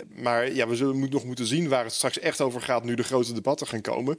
maar 0.09 0.53
ja, 0.53 0.69
we 0.69 0.77
zullen 0.77 0.92
moet 0.95 1.11
nog 1.11 1.25
moeten 1.25 1.47
zien 1.47 1.69
waar 1.69 1.85
het 1.85 1.93
straks 1.93 2.19
echt 2.19 2.41
over 2.41 2.61
gaat 2.61 2.85
nu 2.85 2.95
de 2.95 3.03
grote 3.03 3.33
debatten 3.33 3.67
gaan 3.67 3.81
komen. 3.81 4.19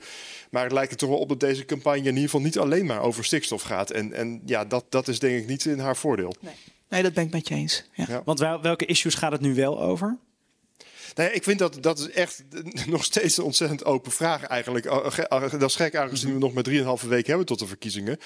Maar 0.51 0.63
het 0.63 0.71
lijkt 0.71 0.91
er 0.91 0.97
toch 0.97 1.09
wel 1.09 1.17
op 1.17 1.29
dat 1.29 1.39
deze 1.39 1.65
campagne 1.65 1.99
in 1.99 2.05
ieder 2.05 2.23
geval 2.23 2.41
niet 2.41 2.57
alleen 2.57 2.85
maar 2.85 3.01
over 3.01 3.25
stikstof 3.25 3.61
gaat. 3.61 3.89
En, 3.89 4.13
en 4.13 4.41
ja, 4.45 4.65
dat, 4.65 4.85
dat 4.89 5.07
is 5.07 5.19
denk 5.19 5.41
ik 5.41 5.47
niet 5.47 5.65
in 5.65 5.79
haar 5.79 5.97
voordeel. 5.97 6.35
Nee, 6.39 6.53
nee 6.89 7.03
dat 7.03 7.13
ben 7.13 7.23
ik 7.23 7.31
met 7.31 7.47
je 7.47 7.55
eens. 7.55 7.83
Ja. 7.93 8.05
Ja. 8.07 8.21
Want 8.25 8.39
welke 8.39 8.85
issues 8.85 9.15
gaat 9.15 9.31
het 9.31 9.41
nu 9.41 9.55
wel 9.55 9.81
over? 9.81 10.17
Nee, 11.15 11.31
ik 11.31 11.43
vind 11.43 11.59
dat 11.59 11.77
dat 11.81 11.99
is 11.99 12.09
echt 12.09 12.43
nog 12.85 13.03
steeds 13.03 13.37
een 13.37 13.43
ontzettend 13.43 13.85
open 13.85 14.11
vraag 14.11 14.43
eigenlijk. 14.43 14.83
Dat 15.51 15.69
is 15.69 15.75
gek 15.75 15.95
aangezien 15.95 16.33
we 16.33 16.39
nog 16.39 16.53
maar 16.53 16.99
3,5 17.01 17.07
weken 17.07 17.29
hebben 17.29 17.45
tot 17.45 17.59
de 17.59 17.67
verkiezingen. 17.67 18.17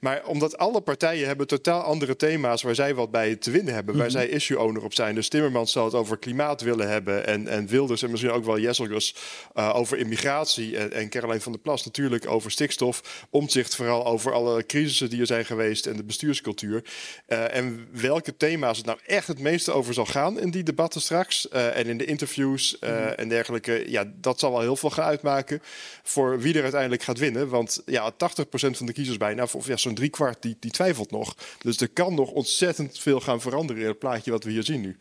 Maar 0.00 0.24
omdat 0.24 0.58
alle 0.58 0.80
partijen 0.80 1.26
hebben 1.26 1.46
totaal 1.46 1.82
andere 1.82 2.16
thema's 2.16 2.62
waar 2.62 2.74
zij 2.74 2.94
wat 2.94 3.10
bij 3.10 3.36
te 3.36 3.50
winnen 3.50 3.74
hebben. 3.74 3.96
Waar 3.96 4.06
mhm. 4.06 4.16
zij 4.16 4.28
issue 4.28 4.60
owner 4.60 4.84
op 4.84 4.94
zijn. 4.94 5.14
Dus 5.14 5.28
Timmermans 5.28 5.72
zal 5.72 5.84
het 5.84 5.94
over 5.94 6.18
klimaat 6.18 6.60
willen 6.60 6.88
hebben. 6.88 7.26
En, 7.26 7.48
en 7.48 7.66
Wilders 7.66 8.02
en 8.02 8.10
misschien 8.10 8.32
ook 8.32 8.44
wel 8.44 8.58
Jesselgus 8.58 9.14
uh, 9.54 9.72
over 9.74 9.98
immigratie. 9.98 10.76
En, 10.76 10.92
en 10.92 11.08
Caroline 11.08 11.40
van 11.40 11.52
der 11.52 11.60
Plas 11.60 11.84
natuurlijk 11.84 12.26
over 12.26 12.50
stikstof. 12.50 13.26
Omzicht 13.30 13.76
vooral 13.76 14.06
over 14.06 14.32
alle 14.32 14.66
crisissen 14.66 15.10
die 15.10 15.20
er 15.20 15.26
zijn 15.26 15.44
geweest 15.44 15.86
en 15.86 15.96
de 15.96 16.04
bestuurscultuur. 16.04 16.84
Uh, 17.28 17.54
en 17.54 17.88
welke 17.92 18.36
thema's 18.36 18.76
het 18.76 18.86
nou 18.86 18.98
echt 19.06 19.26
het 19.26 19.38
meeste 19.38 19.72
over 19.72 19.94
zal 19.94 20.06
gaan 20.06 20.40
in 20.40 20.50
die 20.50 20.62
debatten 20.62 21.00
straks. 21.00 21.48
Uh, 21.52 21.76
en 21.76 21.86
in 21.86 21.98
de 21.98 22.04
interviews 22.04 22.33
interviews 22.34 22.76
uh, 22.80 22.90
mm. 22.90 23.06
en 23.06 23.28
dergelijke. 23.28 23.84
Ja, 23.90 24.04
dat 24.16 24.38
zal 24.38 24.50
wel 24.50 24.60
heel 24.60 24.76
veel 24.76 24.90
gaan 24.90 25.04
uitmaken 25.04 25.60
voor 26.02 26.40
wie 26.40 26.54
er 26.54 26.62
uiteindelijk 26.62 27.02
gaat 27.02 27.18
winnen. 27.18 27.48
Want 27.48 27.82
ja, 27.86 28.12
80% 28.12 28.16
van 28.52 28.86
de 28.86 28.92
kiezers 28.92 29.16
bijna, 29.16 29.46
of 29.52 29.66
ja, 29.66 29.76
zo'n 29.76 29.94
driekwart, 29.94 30.42
die, 30.42 30.56
die 30.60 30.70
twijfelt 30.70 31.10
nog. 31.10 31.36
Dus 31.58 31.80
er 31.80 31.88
kan 31.88 32.14
nog 32.14 32.30
ontzettend 32.30 32.98
veel 32.98 33.20
gaan 33.20 33.40
veranderen 33.40 33.82
in 33.82 33.88
het 33.88 33.98
plaatje 33.98 34.30
wat 34.30 34.44
we 34.44 34.50
hier 34.50 34.64
zien 34.64 34.80
nu. 34.80 34.96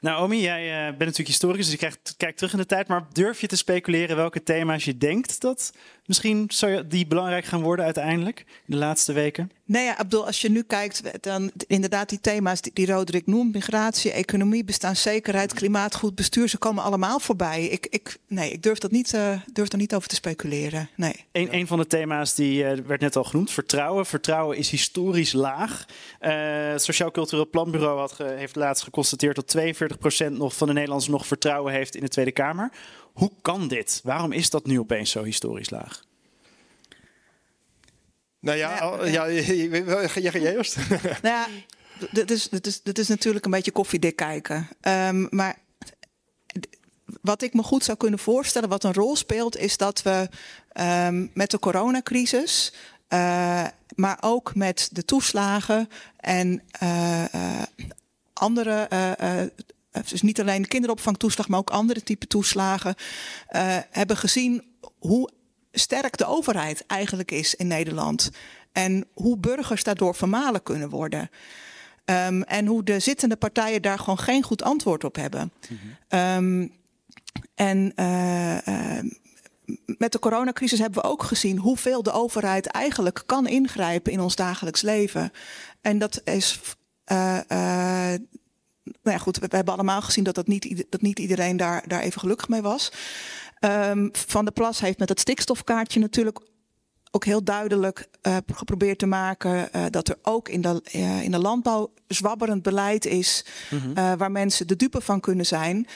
Naomi, 0.00 0.40
jij 0.40 0.64
uh, 0.64 0.84
bent 0.84 0.98
natuurlijk 0.98 1.28
historicus, 1.28 1.62
dus 1.64 1.72
je 1.72 1.78
krijgt, 1.78 2.14
kijkt 2.16 2.36
terug 2.36 2.52
in 2.52 2.58
de 2.58 2.66
tijd. 2.66 2.88
Maar 2.88 3.06
durf 3.12 3.40
je 3.40 3.46
te 3.46 3.56
speculeren 3.56 4.16
welke 4.16 4.42
thema's 4.42 4.84
je 4.84 4.96
denkt 4.96 5.40
dat 5.40 5.72
misschien 6.06 6.50
die 6.86 7.06
belangrijk 7.06 7.44
gaan 7.44 7.62
worden 7.62 7.84
uiteindelijk 7.84 8.38
in 8.46 8.64
de 8.66 8.76
laatste 8.76 9.12
weken? 9.12 9.50
Nee, 9.68 9.84
ja, 9.84 9.96
Abdul, 9.96 10.26
als 10.26 10.40
je 10.40 10.50
nu 10.50 10.62
kijkt, 10.62 11.22
dan 11.22 11.50
inderdaad 11.66 12.08
die 12.08 12.20
thema's 12.20 12.60
die, 12.60 12.72
die 12.74 12.86
Roderick 12.86 13.26
noemt, 13.26 13.54
migratie, 13.54 14.10
economie, 14.12 14.64
bestaanszekerheid, 14.64 15.54
klimaat, 15.54 15.94
goed 15.94 16.14
bestuur, 16.14 16.48
ze 16.48 16.58
komen 16.58 16.82
allemaal 16.82 17.18
voorbij. 17.18 17.64
Ik, 17.64 17.86
ik, 17.90 18.18
nee, 18.26 18.50
ik 18.50 18.62
durf, 18.62 18.78
dat 18.78 18.90
niet, 18.90 19.12
uh, 19.12 19.40
durf 19.52 19.72
er 19.72 19.78
niet 19.78 19.94
over 19.94 20.08
te 20.08 20.14
speculeren. 20.14 20.88
Nee. 20.96 21.24
Een, 21.32 21.66
van 21.66 21.78
de 21.78 21.86
thema's 21.86 22.34
die 22.34 22.62
uh, 22.62 22.72
werd 22.86 23.00
net 23.00 23.16
al 23.16 23.24
genoemd, 23.24 23.50
vertrouwen. 23.50 24.06
Vertrouwen 24.06 24.56
is 24.56 24.70
historisch 24.70 25.32
laag. 25.32 25.84
Uh, 26.20 26.30
het 26.70 26.82
Sociaal 26.82 27.10
Cultureel 27.10 27.48
Planbureau 27.48 27.98
had 27.98 28.18
heeft 28.18 28.56
laatst 28.56 28.84
geconstateerd 28.84 29.36
dat 29.36 29.56
42% 30.28 30.30
nog 30.30 30.56
van 30.56 30.66
de 30.66 30.72
Nederlanders 30.72 31.10
nog 31.10 31.26
vertrouwen 31.26 31.72
heeft 31.72 31.94
in 31.94 32.02
de 32.02 32.08
Tweede 32.08 32.32
Kamer. 32.32 32.70
Hoe 33.12 33.30
kan 33.42 33.68
dit? 33.68 34.00
Waarom 34.04 34.32
is 34.32 34.50
dat 34.50 34.66
nu 34.66 34.78
opeens 34.78 35.10
zo 35.10 35.22
historisch 35.22 35.70
laag? 35.70 36.04
Nou 38.46 38.58
ja, 38.58 39.04
ja, 39.04 39.24
ja, 39.34 40.08
ja, 40.14 40.30
jij 40.30 40.56
eerst. 40.56 40.76
Nou 41.22 41.34
ja, 41.34 41.46
dit 42.10 42.30
is, 42.30 42.48
dit, 42.48 42.66
is, 42.66 42.82
dit 42.82 42.98
is 42.98 43.08
natuurlijk 43.08 43.44
een 43.44 43.50
beetje 43.50 43.70
koffiedik 43.70 44.16
kijken. 44.16 44.68
Um, 44.80 45.26
maar 45.30 45.58
wat 47.22 47.42
ik 47.42 47.54
me 47.54 47.62
goed 47.62 47.84
zou 47.84 47.96
kunnen 47.96 48.18
voorstellen, 48.18 48.68
wat 48.68 48.84
een 48.84 48.92
rol 48.92 49.16
speelt, 49.16 49.56
is 49.56 49.76
dat 49.76 50.02
we 50.02 50.28
um, 50.80 51.30
met 51.34 51.50
de 51.50 51.58
coronacrisis 51.58 52.72
maar 53.94 54.18
ook 54.20 54.54
met 54.54 54.88
de 54.92 55.04
toeslagen 55.04 55.88
en 56.16 56.62
andere 58.32 58.88
dus 60.08 60.22
niet 60.22 60.40
alleen 60.40 60.62
de 60.62 60.68
kinderopvangtoeslag, 60.68 61.48
maar 61.48 61.58
ook 61.58 61.70
andere 61.70 62.02
type 62.02 62.26
toeslagen, 62.26 62.94
uh, 63.50 63.76
hebben 63.90 64.16
gezien 64.16 64.64
hoe 64.98 65.30
sterk 65.78 66.16
de 66.16 66.26
overheid 66.26 66.86
eigenlijk 66.86 67.30
is 67.30 67.54
in 67.54 67.66
Nederland. 67.66 68.30
En 68.72 69.06
hoe 69.14 69.38
burgers 69.38 69.82
daardoor 69.82 70.14
vermalen 70.14 70.62
kunnen 70.62 70.88
worden. 70.88 71.30
Um, 72.04 72.42
en 72.42 72.66
hoe 72.66 72.82
de 72.82 72.98
zittende 72.98 73.36
partijen 73.36 73.82
daar 73.82 73.98
gewoon 73.98 74.18
geen 74.18 74.42
goed 74.42 74.62
antwoord 74.62 75.04
op 75.04 75.16
hebben. 75.16 75.52
Um, 76.08 76.72
en 77.54 77.92
uh, 77.96 78.66
uh, 78.66 79.10
met 79.84 80.12
de 80.12 80.18
coronacrisis 80.18 80.78
hebben 80.78 81.02
we 81.02 81.08
ook 81.08 81.22
gezien 81.22 81.58
hoeveel 81.58 82.02
de 82.02 82.12
overheid 82.12 82.66
eigenlijk 82.66 83.22
kan 83.26 83.46
ingrijpen 83.46 84.12
in 84.12 84.20
ons 84.20 84.36
dagelijks 84.36 84.82
leven. 84.82 85.32
En 85.80 85.98
dat 85.98 86.20
is. 86.24 86.60
Uh, 87.12 87.38
nou 89.02 89.16
ja, 89.16 89.18
goed, 89.18 89.38
we, 89.38 89.46
we, 89.48 89.56
hebben 89.56 89.74
allemaal 89.74 90.02
gezien 90.02 90.24
dat, 90.24 90.34
dat, 90.34 90.46
niet, 90.46 90.84
dat 90.90 91.00
niet 91.00 91.18
iedereen 91.18 91.56
daar, 91.56 91.88
daar 91.88 92.00
even 92.00 92.20
gelukkig 92.20 92.48
mee 92.48 92.62
was. 92.62 92.92
Um, 93.60 94.08
Van 94.12 94.44
der 94.44 94.52
Plas 94.52 94.80
heeft 94.80 94.98
met 94.98 95.08
het 95.08 95.20
stikstofkaartje 95.20 96.00
natuurlijk 96.00 96.40
ook 97.10 97.24
heel 97.24 97.44
duidelijk 97.44 98.08
uh, 98.22 98.36
geprobeerd 98.52 98.98
te 98.98 99.06
maken 99.06 99.68
uh, 99.76 99.84
dat 99.90 100.08
er 100.08 100.18
ook 100.22 100.48
in 100.48 100.60
de, 100.60 100.82
uh, 100.94 101.22
in 101.22 101.30
de 101.30 101.38
landbouw 101.38 101.92
zwabberend 102.08 102.62
beleid 102.62 103.04
is 103.04 103.44
mm 103.70 103.78
-hmm. 103.78 104.16
waar 104.16 104.30
mensen 104.30 104.66
de 104.66 104.76
dupe 104.76 105.00
van 105.00 105.20
kunnen 105.20 105.46
zijn. 105.46 105.86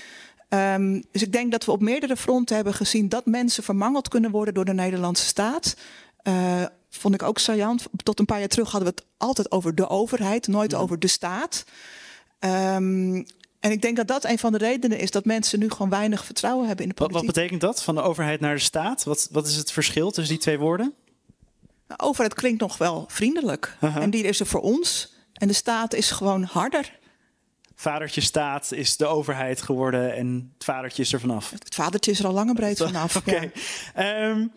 Um, 0.48 1.04
dus 1.10 1.22
ik 1.22 1.32
denk 1.32 1.50
dat 1.50 1.64
we 1.64 1.72
op 1.72 1.80
meerdere 1.80 2.16
fronten 2.16 2.54
hebben 2.54 2.74
gezien 2.74 3.08
dat 3.08 3.26
mensen 3.26 3.62
vermangeld 3.62 4.08
kunnen 4.08 4.30
worden 4.30 4.54
door 4.54 4.64
de 4.64 4.72
Nederlandse 4.74 5.24
staat. 5.26 5.76
vond 6.90 7.14
ik 7.14 7.22
ook 7.22 7.38
saillant. 7.38 7.86
Tot 8.02 8.18
een 8.18 8.24
paar 8.24 8.38
jaar 8.38 8.48
terug 8.48 8.70
hadden 8.70 8.88
we 8.88 9.00
het 9.00 9.10
altijd 9.16 9.50
over 9.50 9.74
de 9.74 9.88
overheid, 9.88 10.46
nooit 10.46 10.70
mm 10.70 10.74
-hmm. 10.74 10.84
over 10.84 10.98
de 10.98 11.06
staat. 11.06 11.64
Um, 12.40 13.26
en 13.60 13.70
ik 13.70 13.82
denk 13.82 13.96
dat 13.96 14.08
dat 14.08 14.24
een 14.24 14.38
van 14.38 14.52
de 14.52 14.58
redenen 14.58 14.98
is 14.98 15.10
dat 15.10 15.24
mensen 15.24 15.58
nu 15.58 15.70
gewoon 15.70 15.90
weinig 15.90 16.24
vertrouwen 16.24 16.66
hebben 16.66 16.84
in 16.84 16.90
de 16.90 16.96
politiek. 16.96 17.18
Wat, 17.18 17.26
wat 17.26 17.34
betekent 17.34 17.60
dat, 17.60 17.82
van 17.82 17.94
de 17.94 18.00
overheid 18.00 18.40
naar 18.40 18.54
de 18.54 18.60
staat? 18.60 19.04
Wat, 19.04 19.28
wat 19.30 19.46
is 19.46 19.56
het 19.56 19.72
verschil 19.72 20.10
tussen 20.10 20.34
die 20.34 20.42
twee 20.42 20.58
woorden? 20.58 20.94
De 21.86 21.98
overheid 21.98 22.34
klinkt 22.34 22.60
nog 22.60 22.78
wel 22.78 23.04
vriendelijk. 23.08 23.76
Uh 23.80 23.94
-huh. 23.94 24.02
En 24.02 24.10
die 24.10 24.22
is 24.22 24.40
er 24.40 24.46
voor 24.46 24.60
ons. 24.60 25.14
En 25.32 25.48
de 25.48 25.54
staat 25.54 25.94
is 25.94 26.10
gewoon 26.10 26.42
harder. 26.42 26.98
Vadertje 27.74 28.20
staat 28.20 28.72
is 28.72 28.96
de 28.96 29.06
overheid 29.06 29.62
geworden 29.62 30.14
en 30.14 30.50
het 30.54 30.64
vadertje 30.64 31.02
is 31.02 31.12
er 31.12 31.20
vanaf. 31.20 31.50
Het 31.50 31.74
vadertje 31.74 32.10
is 32.10 32.18
er 32.18 32.26
al 32.26 32.32
lang 32.32 32.48
en 32.48 32.54
breed 32.54 32.78
vanaf. 32.88 33.16
Oké. 33.16 33.30
Okay. 33.30 33.52
Ja. 33.94 34.28
Um, 34.28 34.52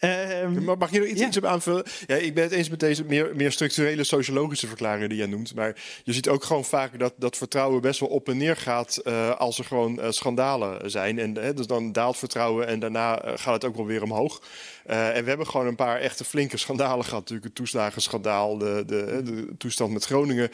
Um, 0.00 0.64
Mag 0.78 0.90
je 0.90 1.00
er 1.00 1.06
iets, 1.06 1.20
ja. 1.20 1.26
iets 1.26 1.36
op 1.36 1.44
aanvullen? 1.44 1.84
Ja, 2.06 2.16
ik 2.16 2.34
ben 2.34 2.42
het 2.42 2.52
eens 2.52 2.68
met 2.68 2.80
deze 2.80 3.04
meer, 3.04 3.36
meer 3.36 3.52
structurele 3.52 4.04
sociologische 4.04 4.66
verklaringen 4.66 5.08
die 5.08 5.18
jij 5.18 5.26
noemt. 5.26 5.54
Maar 5.54 5.76
je 6.04 6.12
ziet 6.12 6.28
ook 6.28 6.44
gewoon 6.44 6.64
vaak 6.64 6.98
dat, 6.98 7.14
dat 7.16 7.36
vertrouwen 7.36 7.80
best 7.80 8.00
wel 8.00 8.08
op 8.08 8.28
en 8.28 8.36
neer 8.36 8.56
gaat 8.56 9.00
uh, 9.04 9.36
als 9.36 9.58
er 9.58 9.64
gewoon 9.64 9.98
uh, 9.98 10.10
schandalen 10.10 10.90
zijn. 10.90 11.18
En 11.18 11.38
uh, 11.38 11.44
dus 11.54 11.66
dan 11.66 11.92
daalt 11.92 12.16
vertrouwen 12.16 12.66
en 12.66 12.80
daarna 12.80 13.22
gaat 13.34 13.54
het 13.54 13.64
ook 13.64 13.76
wel 13.76 13.86
weer 13.86 14.02
omhoog. 14.02 14.42
En 14.86 15.22
we 15.22 15.28
hebben 15.28 15.46
gewoon 15.46 15.66
een 15.66 15.74
paar 15.74 16.00
echte 16.00 16.24
flinke 16.24 16.56
schandalen 16.56 17.04
gehad. 17.04 17.20
Natuurlijk 17.20 17.46
het 17.46 17.54
toeslagenschandaal, 17.54 18.58
de, 18.58 18.82
de, 18.86 19.20
de 19.24 19.48
toestand 19.58 19.92
met 19.92 20.04
Groningen. 20.04 20.50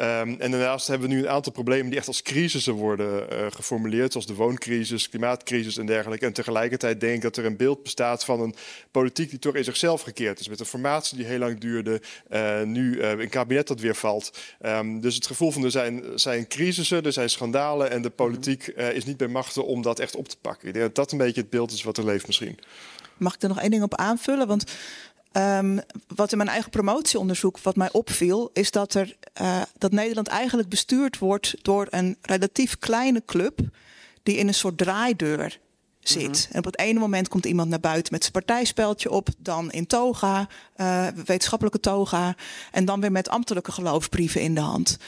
Um, 0.00 0.40
en 0.40 0.50
daarnaast 0.50 0.86
hebben 0.86 1.08
we 1.08 1.14
nu 1.14 1.20
een 1.20 1.28
aantal 1.28 1.52
problemen 1.52 1.88
die 1.88 1.98
echt 1.98 2.06
als 2.06 2.22
crisissen 2.22 2.72
worden 2.72 3.26
geformuleerd. 3.52 4.12
Zoals 4.12 4.26
de 4.26 4.34
wooncrisis, 4.34 5.08
klimaatcrisis 5.08 5.76
en 5.76 5.86
dergelijke. 5.86 6.26
En 6.26 6.32
tegelijkertijd 6.32 7.00
denk 7.00 7.16
ik 7.16 7.22
dat 7.22 7.36
er 7.36 7.44
een 7.44 7.56
beeld 7.56 7.82
bestaat 7.82 8.24
van 8.24 8.40
een 8.40 8.54
politiek 9.00 9.30
die 9.30 9.38
toch 9.38 9.54
in 9.54 9.64
zichzelf 9.64 10.02
gekeerd 10.02 10.40
is. 10.40 10.48
Met 10.48 10.60
een 10.60 10.66
formatie 10.66 11.16
die 11.16 11.26
heel 11.26 11.38
lang 11.38 11.60
duurde. 11.60 12.00
Uh, 12.30 12.62
nu 12.62 13.02
een 13.02 13.28
kabinet 13.28 13.66
dat 13.66 13.80
weer 13.80 13.94
valt. 13.94 14.38
Um, 14.62 15.00
dus 15.00 15.14
het 15.14 15.26
gevoel 15.26 15.50
van 15.50 15.64
er 15.64 15.70
zijn, 15.70 16.02
zijn 16.14 16.48
crisissen, 16.48 17.04
er 17.04 17.12
zijn 17.12 17.30
schandalen. 17.30 17.90
En 17.90 18.02
de 18.02 18.10
politiek 18.10 18.66
is 18.66 19.04
niet 19.04 19.16
bij 19.16 19.28
machten 19.28 19.66
om 19.66 19.82
dat 19.82 19.98
echt 19.98 20.16
op 20.16 20.28
te 20.28 20.36
pakken. 20.40 20.68
Ik 20.68 20.74
denk 20.74 20.86
dat 20.86 20.94
dat 20.94 21.12
een 21.12 21.18
beetje 21.18 21.40
het 21.40 21.50
beeld 21.50 21.72
is 21.72 21.82
wat 21.82 21.98
er 21.98 22.04
leeft 22.04 22.26
misschien. 22.26 22.58
Mag 23.16 23.34
ik 23.34 23.42
er 23.42 23.48
nog 23.48 23.60
één 23.60 23.70
ding 23.70 23.82
op 23.82 23.94
aanvullen? 23.94 24.46
Want 24.46 24.64
um, 25.32 25.80
wat 26.14 26.32
in 26.32 26.38
mijn 26.38 26.50
eigen 26.50 26.70
promotieonderzoek 26.70 27.58
wat 27.58 27.76
mij 27.76 27.92
opviel, 27.92 28.50
is 28.52 28.70
dat, 28.70 28.94
er, 28.94 29.16
uh, 29.40 29.62
dat 29.78 29.92
Nederland 29.92 30.28
eigenlijk 30.28 30.68
bestuurd 30.68 31.18
wordt 31.18 31.54
door 31.62 31.86
een 31.90 32.16
relatief 32.20 32.78
kleine 32.78 33.22
club 33.26 33.60
die 34.22 34.36
in 34.36 34.48
een 34.48 34.54
soort 34.54 34.78
draaideur 34.78 35.58
zit. 36.08 36.22
Mm 36.22 36.32
-hmm. 36.32 36.52
En 36.52 36.58
op 36.58 36.64
het 36.64 36.78
ene 36.78 36.98
moment 36.98 37.28
komt 37.28 37.46
iemand 37.46 37.68
naar 37.68 37.80
buiten 37.80 38.12
met 38.12 38.20
zijn 38.20 38.32
partijspeldje 38.32 39.10
op, 39.10 39.28
dan 39.38 39.70
in 39.70 39.86
toga, 39.86 40.48
uh, 40.76 41.06
wetenschappelijke 41.24 41.80
toga, 41.80 42.34
en 42.70 42.84
dan 42.84 43.00
weer 43.00 43.12
met 43.12 43.28
ambtelijke 43.28 43.72
geloofsbrieven 43.72 44.40
in 44.40 44.54
de 44.54 44.60
hand. 44.60 44.98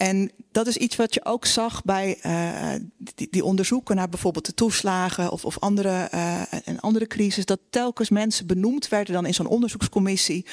En 0.00 0.30
dat 0.52 0.66
is 0.66 0.76
iets 0.76 0.96
wat 0.96 1.14
je 1.14 1.24
ook 1.24 1.46
zag 1.46 1.82
bij 1.82 2.18
uh, 2.26 2.84
die, 3.14 3.28
die, 3.30 3.44
onderzoeken 3.44 3.96
naar 3.96 4.08
bijvoorbeeld 4.08 4.46
de 4.46 4.54
toeslagen 4.54 5.30
of, 5.30 5.44
of 5.44 5.58
andere, 5.58 6.08
uh, 6.14 6.42
een 6.64 6.80
andere 6.80 7.06
crisis. 7.06 7.44
Dat 7.44 7.60
telkens 7.70 8.10
mensen 8.10 8.46
benoemd 8.46 8.88
werden 8.88 9.14
dan 9.14 9.26
in 9.26 9.34
zo'n 9.34 9.46
onderzoekscommissie. 9.46 10.46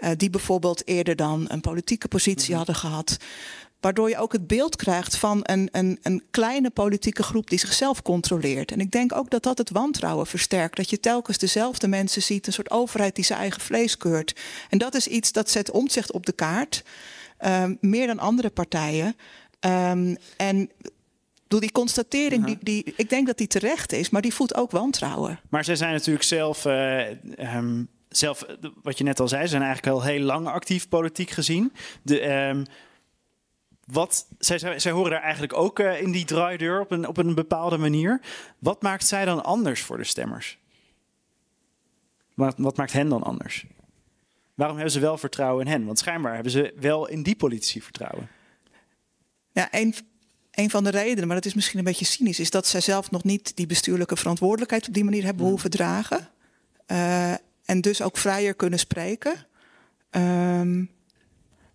Uh, 0.00 0.10
die 0.16 0.30
bijvoorbeeld 0.30 0.86
eerder 0.86 1.16
dan 1.16 1.44
een 1.48 1.60
politieke 1.60 2.08
positie 2.08 2.54
mm 2.54 2.56
-hmm. 2.56 2.56
hadden 2.56 2.74
gehad. 2.74 3.16
Waardoor 3.84 4.08
je 4.08 4.18
ook 4.18 4.32
het 4.32 4.46
beeld 4.46 4.76
krijgt 4.76 5.16
van 5.16 5.40
een, 5.42 5.68
een, 5.72 5.98
een 6.02 6.22
kleine 6.30 6.70
politieke 6.70 7.22
groep 7.22 7.50
die 7.50 7.58
zichzelf 7.58 8.02
controleert. 8.02 8.72
En 8.72 8.80
ik 8.80 8.90
denk 8.90 9.14
ook 9.14 9.30
dat 9.30 9.42
dat 9.42 9.58
het 9.58 9.70
wantrouwen 9.70 10.26
versterkt. 10.26 10.76
Dat 10.76 10.90
je 10.90 11.00
telkens 11.00 11.38
dezelfde 11.38 11.88
mensen 11.88 12.22
ziet, 12.22 12.46
een 12.46 12.52
soort 12.52 12.70
overheid 12.70 13.14
die 13.14 13.24
zijn 13.24 13.38
eigen 13.38 13.60
vlees 13.60 13.96
keurt. 13.96 14.40
En 14.70 14.78
dat 14.78 14.94
is 14.94 15.06
iets 15.06 15.32
dat 15.32 15.50
zet 15.50 15.70
omzicht 15.70 16.12
op 16.12 16.26
de 16.26 16.32
kaart. 16.32 16.84
Um, 17.46 17.78
meer 17.80 18.06
dan 18.06 18.18
andere 18.18 18.50
partijen. 18.50 19.16
Um, 19.60 20.16
en 20.36 20.70
door 21.48 21.60
die 21.60 21.72
constatering, 21.72 22.42
uh 22.42 22.48
-huh. 22.48 22.56
die, 22.62 22.82
die, 22.84 22.94
ik 22.96 23.08
denk 23.08 23.26
dat 23.26 23.38
die 23.38 23.46
terecht 23.46 23.92
is, 23.92 24.10
maar 24.10 24.22
die 24.22 24.34
voedt 24.34 24.54
ook 24.54 24.70
wantrouwen. 24.70 25.40
Maar 25.48 25.64
zij 25.64 25.76
zijn 25.76 25.92
natuurlijk 25.92 26.24
zelf, 26.24 26.64
uh, 26.64 27.08
um, 27.56 27.88
zelf, 28.08 28.44
wat 28.82 28.98
je 28.98 29.04
net 29.04 29.20
al 29.20 29.28
zei, 29.28 29.42
ze 29.42 29.48
zijn 29.48 29.62
eigenlijk 29.62 29.96
al 29.96 30.02
heel 30.02 30.20
lang 30.20 30.46
actief 30.46 30.88
politiek 30.88 31.30
gezien. 31.30 31.72
De, 32.02 32.20
wat, 33.86 34.26
zij, 34.38 34.58
zij, 34.58 34.78
zij, 34.78 34.92
horen 34.92 35.10
daar 35.10 35.22
eigenlijk 35.22 35.52
ook 35.52 35.78
uh, 35.78 36.00
in 36.00 36.12
die 36.12 36.24
draaideur 36.24 36.80
op 36.80 36.90
een, 36.90 37.08
op 37.08 37.16
een 37.16 37.34
bepaalde 37.34 37.78
manier. 37.78 38.20
Wat 38.58 38.82
maakt 38.82 39.06
zij 39.06 39.24
dan 39.24 39.44
anders 39.44 39.82
voor 39.82 39.96
de 39.96 40.04
stemmers? 40.04 40.58
Wat, 42.34 42.54
wat 42.56 42.76
maakt 42.76 42.92
hen 42.92 43.08
dan 43.08 43.22
anders? 43.22 43.66
Waarom 44.54 44.76
hebben 44.76 44.94
ze 44.94 45.00
wel 45.00 45.18
vertrouwen 45.18 45.66
in 45.66 45.72
hen? 45.72 45.84
Want 45.84 45.98
schijnbaar 45.98 46.34
hebben 46.34 46.52
ze 46.52 46.74
wel 46.80 47.08
in 47.08 47.22
die 47.22 47.36
politici 47.36 47.82
vertrouwen. 47.82 48.28
Ja, 49.52 49.68
een, 49.70 49.94
een 50.50 50.70
van 50.70 50.84
de 50.84 50.90
redenen, 50.90 51.26
maar 51.26 51.36
dat 51.36 51.44
is 51.44 51.54
misschien 51.54 51.78
een 51.78 51.84
beetje 51.84 52.04
cynisch, 52.04 52.40
is 52.40 52.50
dat 52.50 52.66
zij 52.66 52.80
zelf 52.80 53.10
nog 53.10 53.24
niet 53.24 53.56
die 53.56 53.66
bestuurlijke 53.66 54.16
verantwoordelijkheid 54.16 54.88
op 54.88 54.94
die 54.94 55.04
manier 55.04 55.24
hebben 55.24 55.46
hoeven 55.46 55.70
dragen. 55.70 56.28
Uh, 56.86 57.32
en 57.64 57.80
dus 57.80 58.02
ook 58.02 58.16
vrijer 58.16 58.54
kunnen 58.54 58.78
spreken. 58.78 59.46
Um, 60.10 60.90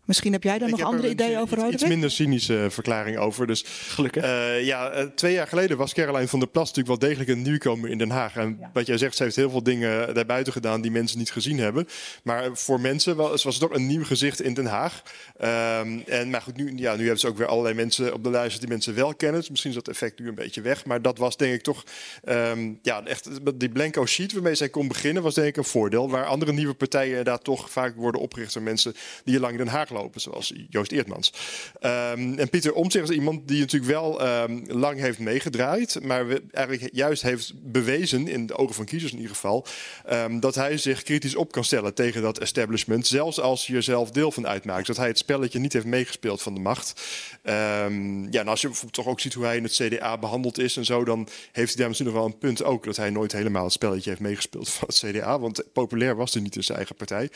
Misschien 0.10 0.34
heb 0.34 0.43
jij 0.43 0.60
daar 0.60 0.69
nog 0.69 0.82
andere 0.82 1.10
ideeën 1.10 1.38
over, 1.38 1.56
Roderick? 1.56 1.80
Iets 1.80 1.89
minder 1.89 2.12
cynische 2.12 2.67
verklaring 2.69 3.17
over. 3.17 3.48
Dus, 3.48 3.63
Gelukkig. 3.88 4.24
Uh, 4.24 4.65
ja, 4.65 5.00
uh, 5.00 5.04
twee 5.15 5.34
jaar 5.34 5.48
geleden 5.48 5.78
was 5.78 5.93
Caroline 5.93 6.28
van 6.28 6.39
der 6.39 6.48
Plas 6.48 6.67
natuurlijk 6.67 7.00
wel 7.00 7.10
degelijk 7.10 7.30
een 7.30 7.41
nieuwkomer 7.41 7.89
in 7.89 7.98
Den 7.98 8.10
Haag. 8.10 8.36
En 8.36 8.58
ja. 8.60 8.69
wat 8.74 8.88
jij 8.88 8.98
zegt, 8.98 9.15
ze 9.15 9.24
heeft 9.24 9.36
heel 9.36 9.50
veel 9.50 9.63
dingen 9.63 10.13
daarbuiten 10.13 10.54
gedaan 10.54 10.82
die 10.82 10.91
mensen 10.91 11.17
niet 11.17 11.32
gezien 11.32 11.60
hebben. 11.60 11.88
Maar 12.24 12.50
voor 12.54 12.80
mensen 12.80 13.15
was, 13.15 13.43
was 13.43 13.56
het 13.56 13.63
ook 13.63 13.76
een 13.76 13.88
nieuw 13.88 14.04
gezicht 14.04 14.41
in 14.41 14.54
Den 14.54 14.65
Haag. 14.65 15.02
Um, 15.41 16.04
en, 16.08 16.30
maar 16.30 16.41
goed, 16.41 16.58
nu, 16.58 16.74
ja, 16.76 16.95
nu 16.95 17.02
hebben 17.02 17.19
ze 17.19 17.28
ook 17.28 17.38
weer 17.38 17.48
allerlei 17.48 17.76
mensen 17.76 18.13
op 18.13 18.24
de 18.24 18.30
lijst 18.30 18.60
die 18.60 18.69
mensen 18.69 18.95
wel 18.95 19.15
kennen. 19.15 19.39
Dus 19.39 19.50
misschien 19.50 19.72
is 19.72 19.78
dat 19.78 19.88
effect 19.88 20.19
nu 20.19 20.28
een 20.28 20.36
beetje 20.36 20.62
weg. 20.62 20.86
Maar 20.86 21.02
dat 21.02 21.17
was 21.17 21.38
denk 21.38 21.54
ik 21.54 21.62
toch, 21.62 21.84
um, 22.30 22.80
ja, 22.82 23.06
echt 23.06 23.30
die 23.60 23.69
blanco 23.69 24.06
sheet 24.06 24.34
waarmee 24.34 24.56
zij 24.56 24.69
kon 24.69 24.88
beginnen, 24.88 25.24
was 25.24 25.34
denk 25.34 25.48
ik 25.48 25.58
een 25.58 25.63
voordeel. 25.63 26.10
Waar 26.10 26.26
andere 26.26 26.54
nieuwe 26.54 26.74
partijen 26.74 27.10
inderdaad 27.10 27.43
toch 27.43 27.69
vaak 27.69 27.95
worden 27.95 28.22
opgericht 28.22 28.54
door 28.54 28.63
mensen 28.63 28.91
die 28.91 29.34
hier 29.34 29.39
lang 29.39 29.52
in 29.52 29.58
Den 29.58 29.67
Haag 29.67 29.89
lopen 29.89 29.98
lopen, 30.01 30.21
zoals 30.21 30.53
Joost 30.69 30.91
Eertmans. 30.91 31.33
Um, 31.81 32.39
en 32.39 32.49
Pieter 32.49 32.73
Omtzigt 32.73 33.09
is 33.09 33.15
iemand 33.15 33.47
die 33.47 33.59
natuurlijk 33.59 33.91
wel 33.91 34.27
um, 34.27 34.63
lang 34.67 34.99
heeft 34.99 35.19
meegedraaid, 35.19 35.99
maar 36.03 36.27
we 36.27 36.43
eigenlijk 36.51 36.95
juist 36.95 37.21
heeft 37.21 37.53
bewezen, 37.55 38.27
in 38.27 38.45
de 38.45 38.57
ogen 38.57 38.75
van 38.75 38.85
kiezers 38.85 39.12
in 39.12 39.17
ieder 39.17 39.35
geval, 39.35 39.65
um, 40.12 40.39
dat 40.39 40.55
hij 40.55 40.77
zich 40.77 41.03
kritisch 41.03 41.35
op 41.35 41.51
kan 41.51 41.63
stellen 41.63 41.93
tegen 41.93 42.21
dat 42.21 42.39
establishment, 42.39 43.07
zelfs 43.07 43.39
als 43.39 43.67
je 43.67 43.75
er 43.75 43.83
zelf 43.83 44.12
deel 44.12 44.31
van 44.31 44.47
uitmaakt. 44.47 44.88
Dat 44.88 44.97
hij 44.97 45.07
het 45.07 45.17
spelletje 45.17 45.59
niet 45.59 45.73
heeft 45.73 45.85
meegespeeld 45.85 46.41
van 46.41 46.53
de 46.53 46.59
macht. 46.59 47.01
ja, 47.43 48.39
en 48.39 48.47
als 48.47 48.62
je 48.62 48.67
bijvoorbeeld 48.67 48.93
toch 48.93 49.07
ook 49.07 49.19
ziet 49.19 49.33
hoe 49.33 49.45
hij 49.45 49.57
in 49.57 49.63
het 49.63 49.73
CDA 49.73 50.17
behandeld 50.17 50.59
is 50.59 50.77
en 50.77 50.85
zo, 50.85 51.03
dan 51.03 51.27
heeft 51.51 51.67
hij 51.67 51.77
daar 51.77 51.88
misschien 51.88 52.09
nog 52.09 52.17
wel 52.17 52.25
een 52.25 52.38
punt 52.38 52.63
ook, 52.63 52.83
dat 52.83 52.95
hij 52.97 53.09
nooit 53.09 53.31
helemaal 53.31 53.63
het 53.63 53.73
spelletje 53.73 54.09
heeft 54.09 54.21
meegespeeld 54.21 54.69
van 54.69 54.88
het 54.88 54.97
CDA, 54.97 55.39
want 55.39 55.63
populair 55.73 56.15
was 56.15 56.33
hij 56.33 56.41
niet 56.41 56.55
in 56.55 56.63
zijn 56.63 56.77
eigen 56.77 56.95
partij. 56.95 57.29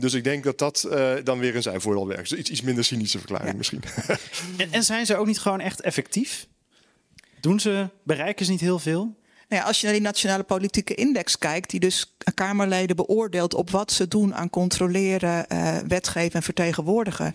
dus 0.00 0.14
ik 0.14 0.24
denk 0.24 0.44
dat 0.44 0.58
dat 0.58 0.86
uh, 0.86 1.12
dan 1.24 1.38
weer 1.38 1.56
een 1.56 1.62
zijn 1.64 1.80
voordeel 1.80 2.06
werkt. 2.06 2.30
Dus 2.30 2.38
iets, 2.38 2.50
iets 2.50 2.62
minder 2.62 2.84
cynische 2.84 3.18
verklaring 3.18 3.50
ja. 3.50 3.56
misschien. 3.56 3.82
en, 4.56 4.72
en, 4.72 4.84
zijn 4.84 5.06
ze 5.06 5.16
ook 5.16 5.26
niet 5.26 5.38
gewoon 5.38 5.60
echt 5.60 5.80
effectief? 5.80 6.46
Doen 7.40 7.60
ze, 7.60 7.88
bereiken 8.02 8.44
ze 8.44 8.50
niet 8.50 8.60
heel 8.60 8.78
veel? 8.78 9.16
Nou 9.48 9.62
ja, 9.62 9.68
als 9.68 9.78
je 9.78 9.84
naar 9.84 9.94
die 9.94 10.04
nationale 10.04 10.42
politieke 10.42 10.94
index 10.94 11.38
kijkt, 11.38 11.70
die 11.70 11.80
dus 11.80 12.14
Kamerleden 12.34 12.96
beoordeelt 12.96 13.54
op 13.54 13.70
wat 13.70 13.92
ze 13.92 14.08
doen 14.08 14.34
aan 14.34 14.50
controleren, 14.50 15.46
uh, 15.52 15.76
wetgeven 15.88 16.32
en 16.32 16.42
vertegenwoordigen, 16.42 17.34